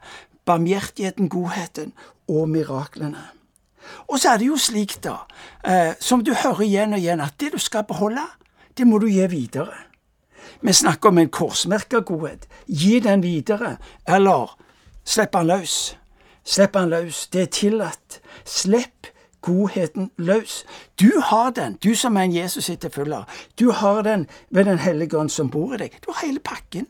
barmhjertigheten, 0.49 1.29
godheten 1.29 1.93
og 2.29 2.49
miraklene. 2.49 3.21
Og 4.09 4.19
så 4.19 4.33
er 4.33 4.41
det 4.41 4.49
jo 4.49 4.57
slik, 4.59 4.97
da, 5.03 5.15
eh, 5.63 5.93
som 5.99 6.23
du 6.23 6.33
hører 6.33 6.65
igjen 6.65 6.93
og 6.93 6.99
igjen, 6.99 7.21
at 7.21 7.37
det 7.39 7.53
du 7.53 7.59
skal 7.61 7.87
beholde, 7.89 8.25
det 8.77 8.87
må 8.87 8.99
du 8.99 9.07
gi 9.09 9.25
videre. 9.31 9.88
Vi 10.61 10.73
snakker 10.73 11.09
om 11.09 11.17
en 11.17 11.29
korsmerka 11.29 11.99
godhet. 11.99 12.47
Gi 12.67 12.99
den 12.99 13.23
videre, 13.23 13.77
eller 14.07 14.55
slipp 15.05 15.35
han 15.35 15.47
løs. 15.47 15.95
Slipp 16.43 16.75
han 16.75 16.89
løs. 16.89 17.27
Det 17.31 17.41
er 17.41 17.51
tillatt. 17.55 18.19
Slipp 18.45 19.07
godheten 19.41 20.11
løs. 20.17 20.65
Du 20.99 21.11
har 21.23 21.51
den, 21.51 21.77
du 21.83 21.95
som 21.95 22.17
er 22.17 22.27
en 22.27 22.35
Jesus 22.35 22.69
etterfølger. 22.69 23.23
Du 23.59 23.71
har 23.71 24.01
den 24.01 24.27
ved 24.49 24.65
Den 24.65 24.79
hellige 24.79 25.17
ånd 25.17 25.29
som 25.29 25.49
bor 25.49 25.73
i 25.73 25.77
deg. 25.77 25.99
Du 26.05 26.11
har 26.11 26.27
hele 26.27 26.39
pakken. 26.39 26.87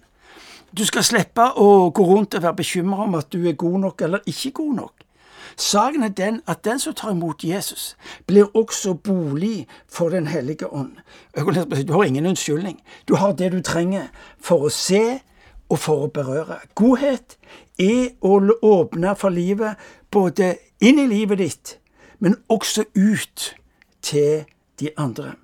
Du 0.78 0.86
skal 0.86 1.04
slippe 1.04 1.46
å 1.56 1.90
gå 1.90 2.06
rundt 2.06 2.36
og 2.36 2.44
være 2.44 2.56
bekymra 2.56 3.04
om 3.04 3.16
at 3.16 3.32
du 3.34 3.48
er 3.48 3.54
god 3.54 3.80
nok 3.80 4.02
eller 4.02 4.20
ikke 4.26 4.52
god 4.52 4.74
nok. 4.76 5.06
Saken 5.60 6.04
er 6.04 6.10
den 6.10 6.42
at 6.48 6.66
den 6.66 6.80
som 6.80 6.94
tar 6.94 7.12
imot 7.12 7.44
Jesus, 7.44 7.98
blir 8.28 8.56
også 8.56 8.94
bolig 8.94 9.68
for 9.88 10.10
Den 10.10 10.28
hellige 10.28 10.74
ånd. 10.74 10.92
Du 11.88 11.94
har 11.94 12.04
ingen 12.04 12.26
unnskyldning. 12.26 12.82
Du 13.08 13.16
har 13.16 13.32
det 13.32 13.52
du 13.52 13.62
trenger 13.62 14.08
for 14.40 14.64
å 14.64 14.70
se 14.70 15.20
og 15.70 15.80
for 15.80 16.06
å 16.06 16.08
berøre. 16.08 16.62
Godhet 16.76 17.38
er 17.80 18.16
å 18.22 18.40
åpne 18.62 19.16
for 19.16 19.30
livet, 19.30 19.76
både 20.12 20.56
inn 20.80 21.00
i 21.00 21.08
livet 21.08 21.38
ditt, 21.38 21.76
men 22.20 22.40
også 22.48 22.88
ut 22.96 23.56
til 24.02 24.46
de 24.80 24.90
andre. 24.98 25.36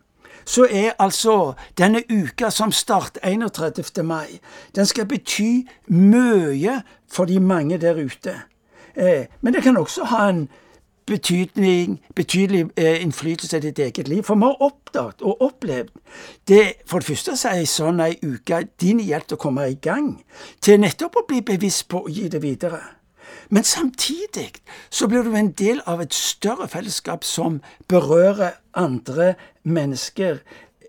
Så 0.45 0.67
er 0.71 0.93
altså 0.99 1.53
denne 1.77 2.03
uka 2.09 2.49
som 2.49 2.71
starter 2.71 3.19
31. 3.23 4.03
mai, 4.03 4.39
den 4.75 4.85
skal 4.85 5.05
bety 5.05 5.67
mye 5.87 6.81
for 7.11 7.25
de 7.25 7.39
mange 7.39 7.77
der 7.81 7.99
ute. 7.99 8.39
Eh, 8.95 9.25
men 9.41 9.53
det 9.53 9.63
kan 9.63 9.77
også 9.77 10.03
ha 10.03 10.29
en 10.29 10.47
betydning, 11.05 11.99
betydelig 12.15 12.65
eh, 12.77 13.01
innflytelse 13.01 13.57
i 13.57 13.59
ditt 13.59 13.79
eget 13.79 14.07
liv. 14.07 14.23
For 14.23 14.35
vi 14.35 14.41
har 14.41 14.61
oppdaget 14.61 15.21
og 15.21 15.41
opplevd 15.41 15.89
det 16.47 16.73
For 16.85 16.99
det 16.99 17.07
første 17.07 17.37
så 17.37 17.49
er 17.49 17.61
ei 17.61 17.69
sånn 17.69 17.99
ei 17.99 18.15
uke 18.23 18.63
din 18.81 18.99
hjelp 18.99 19.27
til 19.27 19.37
å 19.37 19.41
komme 19.41 19.67
i 19.69 19.79
gang, 19.81 20.23
til 20.61 20.79
nettopp 20.79 21.17
å 21.19 21.25
bli 21.27 21.41
bevisst 21.41 21.87
på 21.89 22.05
å 22.05 22.11
gi 22.11 22.29
det 22.29 22.41
videre. 22.41 22.81
Men 23.49 23.63
samtidig 23.63 24.51
så 24.89 25.07
blir 25.07 25.23
du 25.23 25.35
en 25.35 25.51
del 25.51 25.81
av 25.85 26.01
et 26.01 26.13
større 26.13 26.67
fellesskap 26.67 27.23
som 27.23 27.61
berører 27.87 28.57
andre 28.73 29.33
mennesker. 29.63 30.39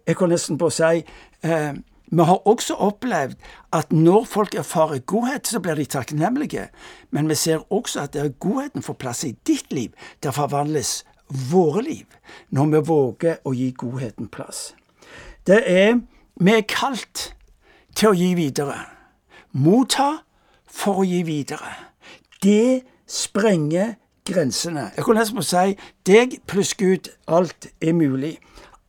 Jeg 0.06 0.16
kan 0.16 0.30
nesten 0.32 0.58
på 0.58 0.70
å 0.70 0.74
si 0.74 1.02
eh, 1.42 1.74
vi 2.16 2.24
har 2.24 2.46
også 2.48 2.74
opplevd 2.80 3.34
at 3.76 3.92
når 3.92 4.24
folk 4.24 4.54
erfarer 4.54 5.02
godhet, 5.04 5.48
så 5.48 5.60
blir 5.60 5.76
de 5.76 5.84
takknemlige. 5.84 6.68
Men 7.10 7.28
vi 7.28 7.34
ser 7.34 7.72
også 7.72 8.06
at 8.06 8.14
der 8.14 8.28
godheten 8.28 8.82
får 8.82 8.94
plass 8.94 9.24
i 9.24 9.34
ditt 9.46 9.72
liv, 9.72 9.92
der 10.22 10.30
forvandles 10.30 11.04
våre 11.50 11.82
liv, 11.82 12.06
når 12.50 12.66
vi 12.72 12.82
våger 12.88 13.40
å 13.44 13.52
gi 13.52 13.70
godheten 13.76 14.28
plass. 14.28 14.74
Det 15.46 15.62
er 15.66 16.00
Vi 16.38 16.52
er 16.52 16.66
kalt 16.68 17.34
til 17.96 18.10
å 18.10 18.16
gi 18.16 18.34
videre. 18.36 18.76
Motta 19.56 20.18
for 20.68 21.00
å 21.00 21.04
gi 21.08 21.22
videre. 21.24 21.70
Det 22.44 22.82
sprenger 23.08 23.94
grensene. 24.28 24.90
Jeg 24.96 25.04
kunne 25.06 25.22
nesten 25.22 25.46
si 25.46 25.78
deg 26.04 26.36
pluss 26.46 26.74
Gud, 26.76 27.08
alt 27.26 27.70
er 27.80 27.96
mulig. 27.96 28.36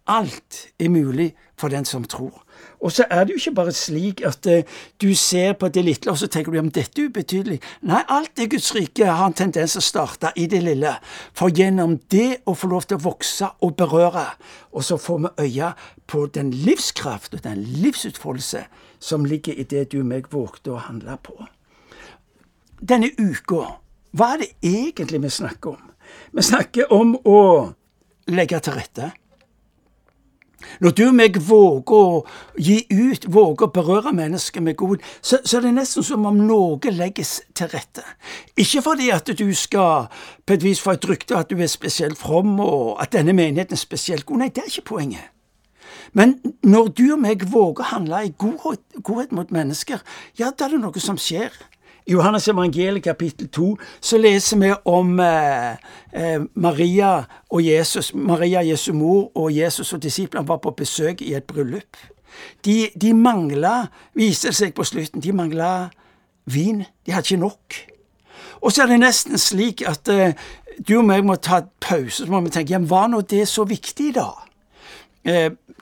Alt 0.07 0.67
er 0.79 0.91
mulig 0.91 1.29
for 1.55 1.71
den 1.71 1.85
som 1.85 2.03
tror. 2.03 2.43
Og 2.81 2.91
så 2.93 3.05
er 3.09 3.23
det 3.25 3.33
jo 3.33 3.39
ikke 3.41 3.55
bare 3.57 3.73
slik 3.73 4.21
at 4.25 4.45
uh, 4.45 4.77
du 5.01 5.09
ser 5.15 5.53
på 5.57 5.69
det 5.73 5.83
lille, 5.85 6.11
og 6.11 6.17
så 6.17 6.27
tenker 6.27 6.53
du 6.53 6.59
om 6.59 6.71
dette 6.71 7.01
er 7.01 7.09
ubetydelig. 7.09 7.57
Nei, 7.89 8.03
alt 8.13 8.35
det 8.37 8.51
Guds 8.51 8.69
rike 8.75 9.05
har 9.05 9.25
en 9.25 9.37
tendens 9.37 9.73
til 9.73 9.81
å 9.81 9.87
starte 9.87 10.31
i 10.37 10.45
det 10.51 10.61
lille. 10.65 10.93
For 11.37 11.49
gjennom 11.49 11.97
det 12.13 12.43
å 12.45 12.53
få 12.53 12.69
lov 12.71 12.85
til 12.87 12.99
å 12.99 13.05
vokse 13.07 13.49
og 13.65 13.75
berøre, 13.79 14.27
og 14.71 14.85
så 14.85 14.99
får 15.01 15.23
vi 15.25 15.47
øye 15.47 15.73
på 16.07 16.27
den 16.37 16.53
livskraft 16.53 17.33
og 17.33 17.43
den 17.43 17.65
livsutfoldelse 17.81 18.67
som 18.99 19.25
ligger 19.25 19.57
i 19.57 19.65
det 19.65 19.89
du 19.91 19.99
og 20.01 20.09
meg 20.13 20.29
vågte 20.33 20.75
å 20.75 20.81
handle 20.87 21.17
på. 21.23 21.35
Denne 22.77 23.09
uka, 23.17 23.77
hva 24.13 24.33
er 24.35 24.43
det 24.43 24.51
egentlig 24.61 25.23
vi 25.25 25.33
snakker 25.33 25.73
om? 25.73 25.93
Vi 26.31 26.45
snakker 26.45 26.93
om 26.93 27.15
å 27.25 27.39
legge 28.29 28.59
til 28.63 28.77
rette. 28.77 29.11
Når 30.81 30.93
du 30.97 31.03
og 31.07 31.15
meg 31.17 31.37
våger 31.47 31.93
å 31.93 32.23
gi 32.57 32.79
ut, 32.89 33.27
våger 33.29 33.67
å 33.67 33.73
berøre 33.73 34.13
mennesker 34.17 34.63
med 34.65 34.77
god, 34.79 35.03
så, 35.21 35.39
så 35.45 35.59
er 35.59 35.67
det 35.67 35.75
nesten 35.77 36.05
som 36.05 36.25
om 36.25 36.39
noe 36.47 36.93
legges 36.93 37.37
til 37.57 37.69
rette. 37.73 38.03
Ikke 38.57 38.81
fordi 38.85 39.11
at 39.13 39.29
du 39.37 39.47
skal 39.55 40.09
på 40.45 40.57
et 40.57 40.65
vis 40.65 40.81
få 40.81 40.97
et 40.97 41.09
rykte 41.09 41.37
at 41.37 41.51
du 41.51 41.61
er 41.61 41.71
spesielt 41.71 42.17
from, 42.17 42.57
og 42.63 42.97
at 43.03 43.13
denne 43.13 43.35
menigheten 43.37 43.77
er 43.77 43.81
spesielt 43.81 44.25
god. 44.25 44.43
Nei, 44.43 44.51
det 44.53 44.65
er 44.65 44.71
ikke 44.73 44.93
poenget. 44.95 45.33
Men 46.17 46.37
når 46.63 46.91
du 46.97 47.05
og 47.13 47.21
meg 47.21 47.45
våger 47.51 47.83
å 47.83 47.91
handle 47.91 48.25
i 48.25 48.33
godhet, 48.39 48.81
godhet 49.03 49.33
mot 49.35 49.51
mennesker, 49.53 50.01
ja, 50.39 50.51
da 50.51 50.67
er 50.67 50.75
det 50.75 50.81
noe 50.81 51.03
som 51.03 51.19
skjer. 51.21 51.53
I 52.07 52.11
Johannes 52.11 52.47
evangeliet 52.47 53.03
kapittel 53.03 53.49
2 53.51 53.77
så 54.01 54.17
leser 54.17 54.57
vi 54.57 54.69
om 54.85 55.19
eh, 55.19 55.71
eh, 56.13 56.41
Maria 56.55 57.25
og 57.49 57.65
Jesus. 57.65 58.13
Maria, 58.13 58.61
Jesu 58.63 58.93
mor, 58.93 59.31
og 59.35 59.51
Jesus 59.55 59.93
og 59.93 60.03
disiplene 60.03 60.47
var 60.47 60.61
på 60.63 60.71
besøk 60.71 61.21
i 61.21 61.33
et 61.35 61.43
bryllup. 61.43 61.99
De, 62.65 62.87
de 63.01 63.13
mangla, 63.13 63.89
viste 64.15 64.47
det 64.47 64.55
seg 64.55 64.73
på 64.77 64.85
slutten, 64.87 65.21
de 65.21 65.35
mangla 65.35 65.89
vin. 66.45 66.85
De 67.05 67.11
hadde 67.11 67.27
ikke 67.27 67.43
nok. 67.43 67.81
Og 68.61 68.71
så 68.71 68.85
er 68.85 68.93
det 68.93 69.01
nesten 69.03 69.35
slik 69.37 69.83
at 69.83 70.07
eh, 70.07 70.31
du 70.87 71.01
og 71.01 71.05
meg 71.09 71.27
må 71.27 71.35
ta 71.35 71.65
pause, 71.83 72.23
så 72.23 72.31
må 72.31 72.39
vi 72.45 72.55
tenke 72.55 72.77
ja, 72.77 72.79
var 72.87 73.11
nå 73.11 73.19
det 73.27 73.49
så 73.51 73.67
viktig 73.67 74.13
da? 74.15 74.29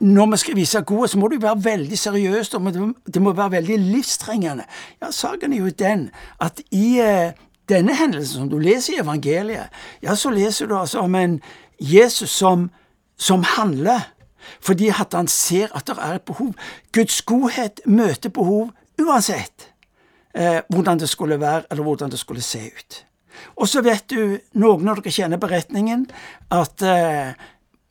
Når 0.02 0.32
vi 0.32 0.38
skal 0.38 0.56
vise 0.56 0.82
godhet, 0.82 1.10
så 1.10 1.20
må 1.20 1.28
det 1.28 1.38
jo 1.40 1.48
være 1.48 1.64
veldig 1.64 1.98
seriøst, 1.98 2.56
og 2.56 2.96
det 3.14 3.22
må 3.22 3.34
være 3.34 3.52
veldig 3.52 3.78
livstrengende. 3.80 4.66
Ja, 5.02 5.12
saken 5.12 5.54
er 5.54 5.58
jo 5.58 5.70
den 5.70 6.10
at 6.42 6.62
i 6.72 7.00
eh, 7.00 7.32
denne 7.70 7.96
hendelsen 7.96 8.42
som 8.42 8.50
du 8.50 8.58
leser 8.60 8.94
i 8.94 9.00
evangeliet, 9.00 9.72
ja, 10.04 10.16
så 10.16 10.30
leser 10.30 10.68
du 10.68 10.75
altså 10.78 11.00
om 11.00 11.16
en 11.16 11.40
Jesus 11.80 12.30
som, 12.30 12.70
som 13.18 13.44
handler, 13.56 14.12
fordi 14.62 14.90
at 14.90 15.14
han 15.14 15.28
ser 15.28 15.72
at 15.75 15.88
det 15.88 15.96
er 15.98 16.20
et 16.20 16.28
behov. 16.28 16.54
Guds 16.94 17.22
godhet 17.22 17.82
møter 17.86 18.30
behov 18.30 18.70
uansett 19.02 19.72
eh, 20.36 20.62
hvordan 20.70 21.00
det 21.00 21.10
skulle 21.10 21.40
være, 21.40 21.64
eller 21.72 21.84
hvordan 21.84 22.12
det 22.12 22.20
skulle 22.20 22.42
se 22.42 22.68
ut. 22.68 23.06
Og 23.56 23.68
så 23.68 23.82
vet 23.84 24.10
du, 24.12 24.38
noen 24.60 24.88
av 24.90 25.00
dere 25.00 25.12
kjenner 25.12 25.42
beretningen, 25.42 26.06
at 26.54 26.84
eh, 26.86 27.34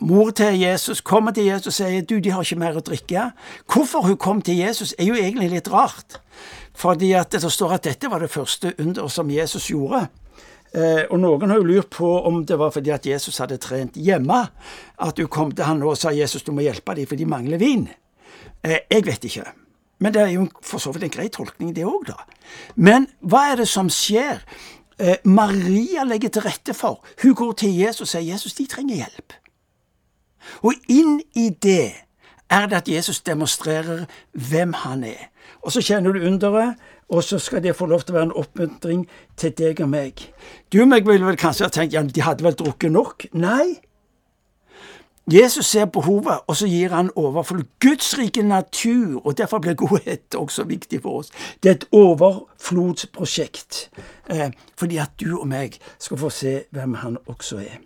Mor 0.01 0.31
til 0.35 0.59
Jesus 0.59 1.01
kommer 1.01 1.33
til 1.33 1.47
Jesus 1.47 1.81
og 1.81 1.87
sier 1.87 2.03
du, 2.03 2.19
de 2.19 2.33
har 2.35 2.43
ikke 2.43 2.59
mer 2.61 2.77
å 2.77 2.83
drikke. 2.85 3.29
Hvorfor 3.71 4.09
hun 4.09 4.19
kom 4.21 4.43
til 4.43 4.59
Jesus 4.59 4.95
er 4.99 5.07
jo 5.07 5.15
egentlig 5.15 5.53
litt 5.53 5.71
rart. 5.71 6.19
Fordi 6.75 7.13
at 7.15 7.31
det 7.31 7.45
står 7.47 7.77
at 7.77 7.87
dette 7.87 8.11
var 8.11 8.21
det 8.21 8.33
første 8.33 8.75
under 8.83 9.09
som 9.09 9.31
Jesus 9.31 9.71
gjorde. 9.71 10.09
Eh, 10.75 11.05
og 11.07 11.21
noen 11.23 11.53
har 11.53 11.61
jo 11.61 11.69
lurt 11.69 11.93
på 11.95 12.09
om 12.27 12.41
det 12.47 12.59
var 12.59 12.73
fordi 12.75 12.91
at 12.91 13.07
Jesus 13.07 13.39
hadde 13.39 13.61
trent 13.63 13.95
hjemme. 13.95 14.41
At 14.99 15.21
hun 15.23 15.31
kom 15.31 15.53
til 15.55 15.69
han 15.69 15.83
og 15.87 15.97
sa 15.99 16.11
Jesus 16.11 16.43
du 16.43 16.51
må 16.53 16.67
hjelpe 16.67 16.97
dem 16.99 17.07
for 17.07 17.21
de 17.21 17.29
mangler 17.31 17.63
vin. 17.63 17.87
Eh, 18.65 18.81
jeg 18.91 19.07
vet 19.07 19.31
ikke. 19.31 19.47
Men 20.03 20.15
det 20.15 20.23
er 20.25 20.33
jo 20.35 20.49
for 20.59 20.83
så 20.83 20.91
vidt 20.93 21.07
en 21.07 21.15
grei 21.15 21.29
tolkning 21.33 21.71
det 21.77 21.87
òg, 21.87 22.11
da. 22.11 22.19
Men 22.75 23.07
hva 23.23 23.53
er 23.53 23.63
det 23.63 23.69
som 23.71 23.87
skjer? 23.93 24.43
Eh, 24.99 25.23
Maria 25.25 26.03
legger 26.07 26.35
til 26.35 26.45
rette 26.49 26.75
for. 26.75 27.01
Hun 27.23 27.39
går 27.39 27.53
til 27.63 27.79
Jesus 27.79 28.09
og 28.09 28.11
sier 28.11 28.27
Jesus 28.35 28.59
de 28.59 28.67
trenger 28.67 29.05
hjelp. 29.05 29.39
Og 30.63 30.75
inn 30.89 31.21
i 31.35 31.51
det 31.63 31.93
er 32.51 32.67
det 32.67 32.77
at 32.77 32.89
Jesus 32.89 33.21
demonstrerer 33.21 34.05
hvem 34.33 34.73
han 34.73 35.05
er. 35.05 35.31
Og 35.63 35.73
så 35.73 35.81
kjenner 35.81 36.13
du 36.13 36.27
underet, 36.27 36.75
og 37.09 37.25
så 37.25 37.39
skal 37.39 37.63
det 37.63 37.77
få 37.77 37.87
lov 37.87 38.05
til 38.05 38.15
å 38.15 38.19
være 38.19 38.29
en 38.31 38.39
oppmuntring 38.41 39.07
til 39.37 39.53
deg 39.57 39.81
og 39.85 39.91
meg. 39.93 40.23
Du 40.73 40.81
og 40.83 40.89
meg 40.89 41.07
ville 41.09 41.27
vel 41.27 41.41
kanskje 41.41 41.69
ha 41.69 41.73
tenkt 41.73 41.95
ja, 41.95 42.03
de 42.03 42.25
hadde 42.25 42.45
vel 42.45 42.57
drukket 42.59 42.93
nok? 42.93 43.27
Nei. 43.33 43.81
Jesus 45.33 45.67
ser 45.67 45.87
behovet, 45.89 46.45
og 46.47 46.57
så 46.57 46.67
gir 46.69 46.93
han 46.93 47.09
overfor 47.17 47.63
Guds 47.81 48.13
rike 48.19 48.43
natur, 48.45 49.23
og 49.25 49.39
derfor 49.39 49.59
blir 49.59 49.75
godhet 49.75 50.37
også 50.37 50.67
viktig 50.69 51.01
for 51.03 51.23
oss. 51.23 51.33
Det 51.63 51.71
er 51.71 51.75
et 51.79 51.89
overflodsprosjekt, 51.93 53.89
eh, 54.31 54.51
fordi 54.77 55.01
at 55.01 55.17
du 55.21 55.39
og 55.39 55.49
meg 55.49 55.81
skal 55.99 56.21
få 56.21 56.29
se 56.29 56.55
hvem 56.71 56.95
han 57.01 57.17
også 57.27 57.57
er 57.65 57.81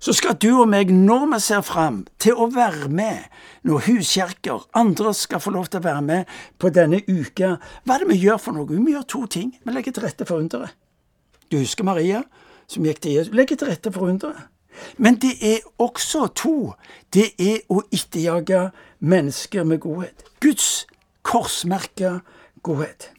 så 0.00 0.14
skal 0.16 0.36
du 0.40 0.48
og 0.62 0.68
meg, 0.72 0.88
når 0.88 1.26
vi 1.34 1.38
ser 1.44 1.60
fram 1.60 2.04
til 2.18 2.38
å 2.40 2.46
være 2.54 2.88
med 2.88 3.26
når 3.68 3.82
huskjerker, 3.84 4.62
andre 4.72 5.12
skal 5.14 5.42
få 5.44 5.52
lov 5.52 5.68
til 5.68 5.82
å 5.82 5.84
være 5.84 6.04
med 6.06 6.30
på 6.58 6.70
denne 6.72 7.02
uka, 7.04 7.58
hva 7.84 7.96
er 7.98 8.04
det 8.04 8.14
vi 8.14 8.22
gjør 8.22 8.40
for 8.40 8.56
noe? 8.56 8.68
Vi 8.70 8.94
gjør 8.94 9.04
to 9.12 9.26
ting. 9.28 9.50
Vi 9.60 9.74
legger 9.74 9.92
til 9.92 10.06
rette 10.06 10.24
for 10.24 10.40
underet. 10.40 10.72
Du 11.52 11.58
husker 11.58 11.84
Maria 11.84 12.22
som 12.70 12.86
gikk 12.86 13.02
til 13.04 13.18
Jesus. 13.18 13.34
Legger 13.36 13.60
til 13.60 13.68
rette 13.68 13.92
for 13.92 14.08
underet. 14.08 14.48
Men 14.96 15.20
det 15.20 15.34
er 15.44 15.60
også 15.82 16.30
to. 16.32 16.72
Det 17.12 17.34
er 17.36 17.60
å 17.68 17.82
etterjage 17.92 18.70
mennesker 19.04 19.68
med 19.68 19.82
godhet. 19.84 20.24
Guds 20.40 20.86
korsmerka 21.26 22.20
godhet. 22.64 23.10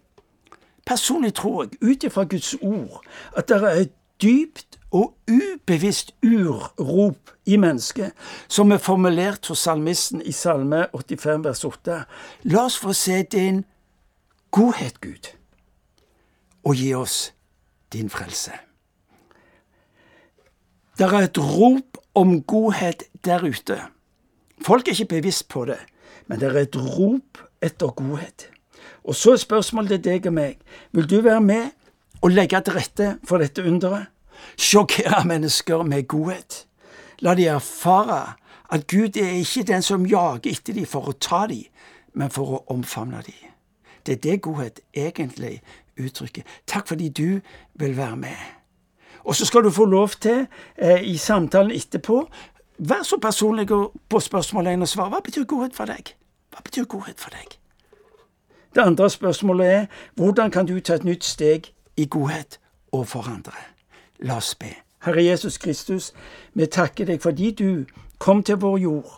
Personlig 0.87 1.35
tror 1.37 1.67
jeg, 1.67 1.77
ut 1.81 2.09
ifra 2.09 2.25
Guds 2.25 2.55
ord, 2.61 3.03
at 3.37 3.51
det 3.51 3.61
er 3.61 3.83
et 3.85 3.97
dypt 4.21 4.80
og 4.91 5.15
ubevisst 5.31 6.11
urrop 6.23 7.31
i 7.45 7.57
mennesket, 7.57 8.11
som 8.47 8.71
er 8.71 8.81
formulert 8.83 9.47
hos 9.47 9.63
salmisten 9.63 10.21
i 10.25 10.33
Salme 10.35 10.85
85 10.93 11.45
vers 11.45 11.63
8. 11.67 11.99
La 12.51 12.65
oss 12.65 12.79
få 12.79 12.93
se 12.93 13.21
din 13.23 13.63
godhet, 14.51 14.99
Gud, 15.01 15.31
og 16.63 16.75
gi 16.75 16.91
oss 16.93 17.31
din 17.93 18.11
frelse. 18.11 18.51
Det 20.99 21.07
er 21.07 21.23
et 21.23 21.39
rop 21.39 21.97
om 22.13 22.41
godhet 22.43 23.07
der 23.25 23.43
ute. 23.47 23.79
Folk 24.61 24.87
er 24.87 24.91
ikke 24.91 25.15
bevisst 25.15 25.47
på 25.49 25.65
det, 25.65 25.79
men 26.27 26.39
det 26.39 26.51
er 26.51 26.59
et 26.61 26.75
rop 26.75 27.39
etter 27.63 27.95
godhet. 27.95 28.49
Og 29.03 29.15
så 29.15 29.33
er 29.33 29.41
spørsmålet 29.41 29.95
til 29.95 30.03
deg 30.05 30.27
og 30.29 30.35
meg, 30.35 30.59
vil 30.91 31.09
du 31.09 31.21
være 31.25 31.41
med 31.41 31.71
og 32.21 32.35
legge 32.35 32.59
til 32.61 32.75
rette 32.77 33.07
for 33.25 33.41
dette 33.41 33.63
underet? 33.65 34.10
Sjokkere 34.57 35.23
mennesker 35.25 35.83
med 35.83 36.07
godhet. 36.07 36.65
La 37.19 37.35
de 37.35 37.45
erfare 37.45 38.33
at 38.71 38.87
Gud 38.87 39.17
er 39.17 39.31
ikke 39.41 39.63
den 39.63 39.81
som 39.81 40.05
jager 40.05 40.51
etter 40.51 40.73
dem 40.73 40.85
for 40.85 41.09
å 41.09 41.11
ta 41.11 41.45
dem, 41.47 41.67
men 42.13 42.31
for 42.31 42.55
å 42.55 42.63
omfavne 42.73 43.21
dem. 43.25 43.51
Det 44.05 44.13
er 44.13 44.21
det 44.23 44.41
godhet 44.41 44.79
egentlig 44.93 45.61
uttrykker. 45.99 46.43
Takk 46.67 46.87
fordi 46.87 47.09
du 47.09 47.41
vil 47.73 47.97
være 47.97 48.15
med. 48.15 48.37
Og 49.23 49.35
så 49.35 49.45
skal 49.45 49.63
du 49.63 49.69
få 49.69 49.85
lov 49.85 50.09
til, 50.21 50.47
eh, 50.77 51.03
i 51.03 51.17
samtalen 51.17 51.71
etterpå, 51.71 52.27
vær 52.79 53.03
så 53.03 53.17
personlig 53.21 53.67
på 54.09 54.19
spørsmålet 54.19 54.81
og 54.81 54.87
svar. 54.87 55.09
Hva 55.09 55.19
betyr 55.19 55.43
godhet 55.43 55.75
for 55.75 55.85
deg? 55.85 56.15
Hva 56.51 56.61
betyr 56.63 56.85
godhet 56.85 57.19
for 57.19 57.29
deg? 57.29 57.57
Det 58.75 58.81
andre 58.81 59.09
spørsmålet 59.09 59.67
er 59.67 59.85
hvordan 60.15 60.51
kan 60.51 60.65
du 60.65 60.79
ta 60.79 60.93
et 60.93 61.03
nytt 61.03 61.23
steg 61.23 61.73
i 61.97 62.05
godhet 62.05 62.59
overfor 62.91 63.29
andre? 63.29 63.70
La 64.21 64.37
oss 64.37 64.53
be. 64.55 64.71
Herre 65.01 65.23
Jesus 65.23 65.57
Kristus, 65.57 66.11
vi 66.53 66.67
takker 66.69 67.09
deg 67.09 67.21
fordi 67.23 67.51
du 67.57 67.85
kom 68.21 68.43
til 68.45 68.59
vår 68.61 68.77
jord, 68.83 69.15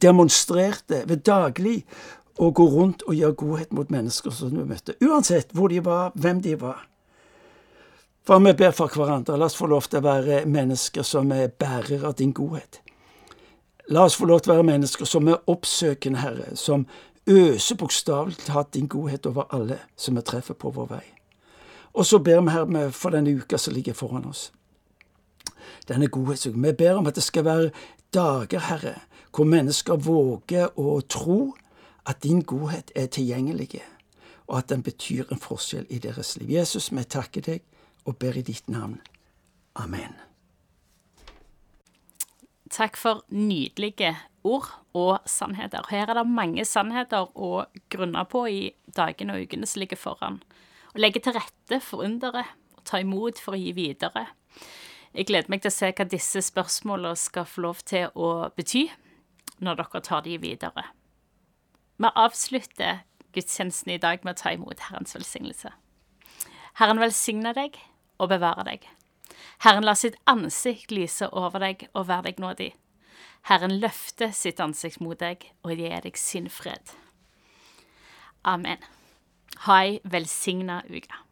demonstrerte 0.00 1.02
ved 1.08 1.26
daglig 1.28 1.82
å 2.40 2.48
gå 2.50 2.64
rundt 2.72 3.04
og 3.04 3.14
gjøre 3.14 3.38
godhet 3.38 3.74
mot 3.76 3.90
mennesker 3.92 4.32
som 4.32 4.54
du 4.54 4.64
møtte, 4.64 4.96
uansett 5.04 5.52
hvor 5.52 5.68
de 5.68 5.82
var, 5.84 6.14
hvem 6.16 6.40
de 6.42 6.56
var. 6.60 6.86
For 8.24 8.40
vi 8.40 8.54
ber 8.56 8.72
for 8.72 8.88
hverandre, 8.88 9.36
la 9.36 9.50
oss 9.50 9.58
få 9.58 9.68
lov 9.68 9.84
til 9.90 10.00
å 10.00 10.06
være 10.06 10.44
mennesker 10.48 11.04
som 11.04 11.32
er 11.36 11.52
bærere 11.52 12.08
av 12.08 12.16
din 12.18 12.32
godhet. 12.32 12.80
La 13.92 14.06
oss 14.08 14.16
få 14.16 14.24
lov 14.24 14.40
til 14.40 14.54
å 14.54 14.56
være 14.56 14.70
mennesker 14.70 15.08
som 15.08 15.28
er 15.28 15.42
oppsøkende, 15.52 16.22
Herre, 16.24 16.54
som 16.56 16.86
øser 17.28 17.76
bokstavelig 17.76 18.40
talt 18.46 18.72
din 18.72 18.88
godhet 18.88 19.28
over 19.28 19.52
alle 19.52 19.82
som 19.96 20.16
vi 20.16 20.24
treffer 20.24 20.56
på 20.56 20.72
vår 20.72 20.88
vei. 20.96 21.04
Og 21.94 22.06
så 22.06 22.18
ber 22.18 22.40
vi 22.40 22.50
her 22.50 22.90
for 22.90 23.14
denne 23.14 23.34
uka 23.38 23.58
som 23.58 23.74
ligger 23.74 23.94
foran 23.94 24.26
oss. 24.26 24.52
Denne 25.88 26.08
godhetsuka. 26.08 26.58
Vi 26.58 26.72
ber 26.72 26.98
om 26.98 27.06
at 27.06 27.14
det 27.14 27.22
skal 27.22 27.44
være 27.44 27.70
dager, 28.14 28.58
Herre, 28.58 28.94
hvor 29.34 29.46
mennesker 29.46 29.96
våger 29.96 30.74
å 30.78 31.00
tro 31.08 31.54
at 32.06 32.22
din 32.22 32.42
godhet 32.42 32.90
er 32.96 33.06
tilgjengelig, 33.06 33.80
og 34.46 34.58
at 34.58 34.68
den 34.68 34.82
betyr 34.82 35.30
en 35.32 35.40
forskjell 35.40 35.86
i 35.88 35.98
deres 35.98 36.36
liv. 36.36 36.50
Jesus, 36.50 36.90
vi 36.92 37.04
takker 37.04 37.40
deg 37.40 37.62
og 38.04 38.18
ber 38.18 38.36
i 38.36 38.42
ditt 38.42 38.68
navn. 38.68 39.00
Amen. 39.74 40.14
Takk 42.70 42.96
for 42.98 43.22
nydelige 43.30 44.16
ord 44.44 44.66
og 44.94 45.18
sannheter. 45.26 45.86
Her 45.90 46.10
er 46.10 46.18
det 46.20 46.26
mange 46.26 46.64
sannheter 46.64 47.30
å 47.34 47.64
grunne 47.90 48.24
på 48.28 48.46
i 48.50 48.62
dagene 48.96 49.36
og 49.36 49.46
ukene 49.46 49.68
som 49.68 49.80
ligger 49.80 50.00
foran 50.00 50.42
og 50.94 51.02
legge 51.02 51.20
til 51.20 51.34
rette 51.36 51.80
for 51.82 52.06
underet 52.06 52.54
og 52.76 52.84
ta 52.86 53.00
imot 53.02 53.40
for 53.42 53.56
å 53.56 53.60
gi 53.60 53.74
videre. 53.76 54.28
Jeg 55.14 55.28
gleder 55.28 55.50
meg 55.50 55.62
til 55.62 55.70
å 55.70 55.74
se 55.74 55.90
hva 55.94 56.06
disse 56.10 56.42
spørsmålene 56.42 57.18
skal 57.18 57.46
få 57.46 57.66
lov 57.66 57.82
til 57.86 58.10
å 58.14 58.50
bety 58.54 58.88
når 59.62 59.82
dere 59.82 60.02
tar 60.06 60.24
de 60.26 60.38
videre. 60.42 60.86
Vi 61.98 62.10
avslutter 62.10 63.04
gudstjenesten 63.34 63.94
i 63.94 64.00
dag 64.02 64.24
med 64.26 64.34
å 64.34 64.42
ta 64.42 64.54
imot 64.54 64.86
Herrens 64.88 65.14
velsignelse. 65.14 65.70
Herren 66.78 67.02
velsigne 67.02 67.54
deg 67.54 67.78
og 68.18 68.30
bevare 68.32 68.66
deg. 68.66 68.88
Herren 69.62 69.86
la 69.86 69.94
sitt 69.98 70.18
ansikt 70.30 70.90
lyse 70.94 71.28
over 71.30 71.62
deg 71.62 71.86
og 71.92 72.08
være 72.10 72.30
deg 72.30 72.42
nådig. 72.42 72.72
Herren 73.50 73.78
løfter 73.78 74.34
sitt 74.34 74.60
ansikt 74.62 75.02
mot 75.04 75.18
deg 75.20 75.46
og 75.62 75.74
gir 75.78 76.02
deg 76.02 76.18
sin 76.18 76.50
fred. 76.50 76.94
Amen. 78.44 78.82
Ha 79.58 79.82
ei 79.84 80.00
velsigna 80.04 80.82
uke. 80.90 81.23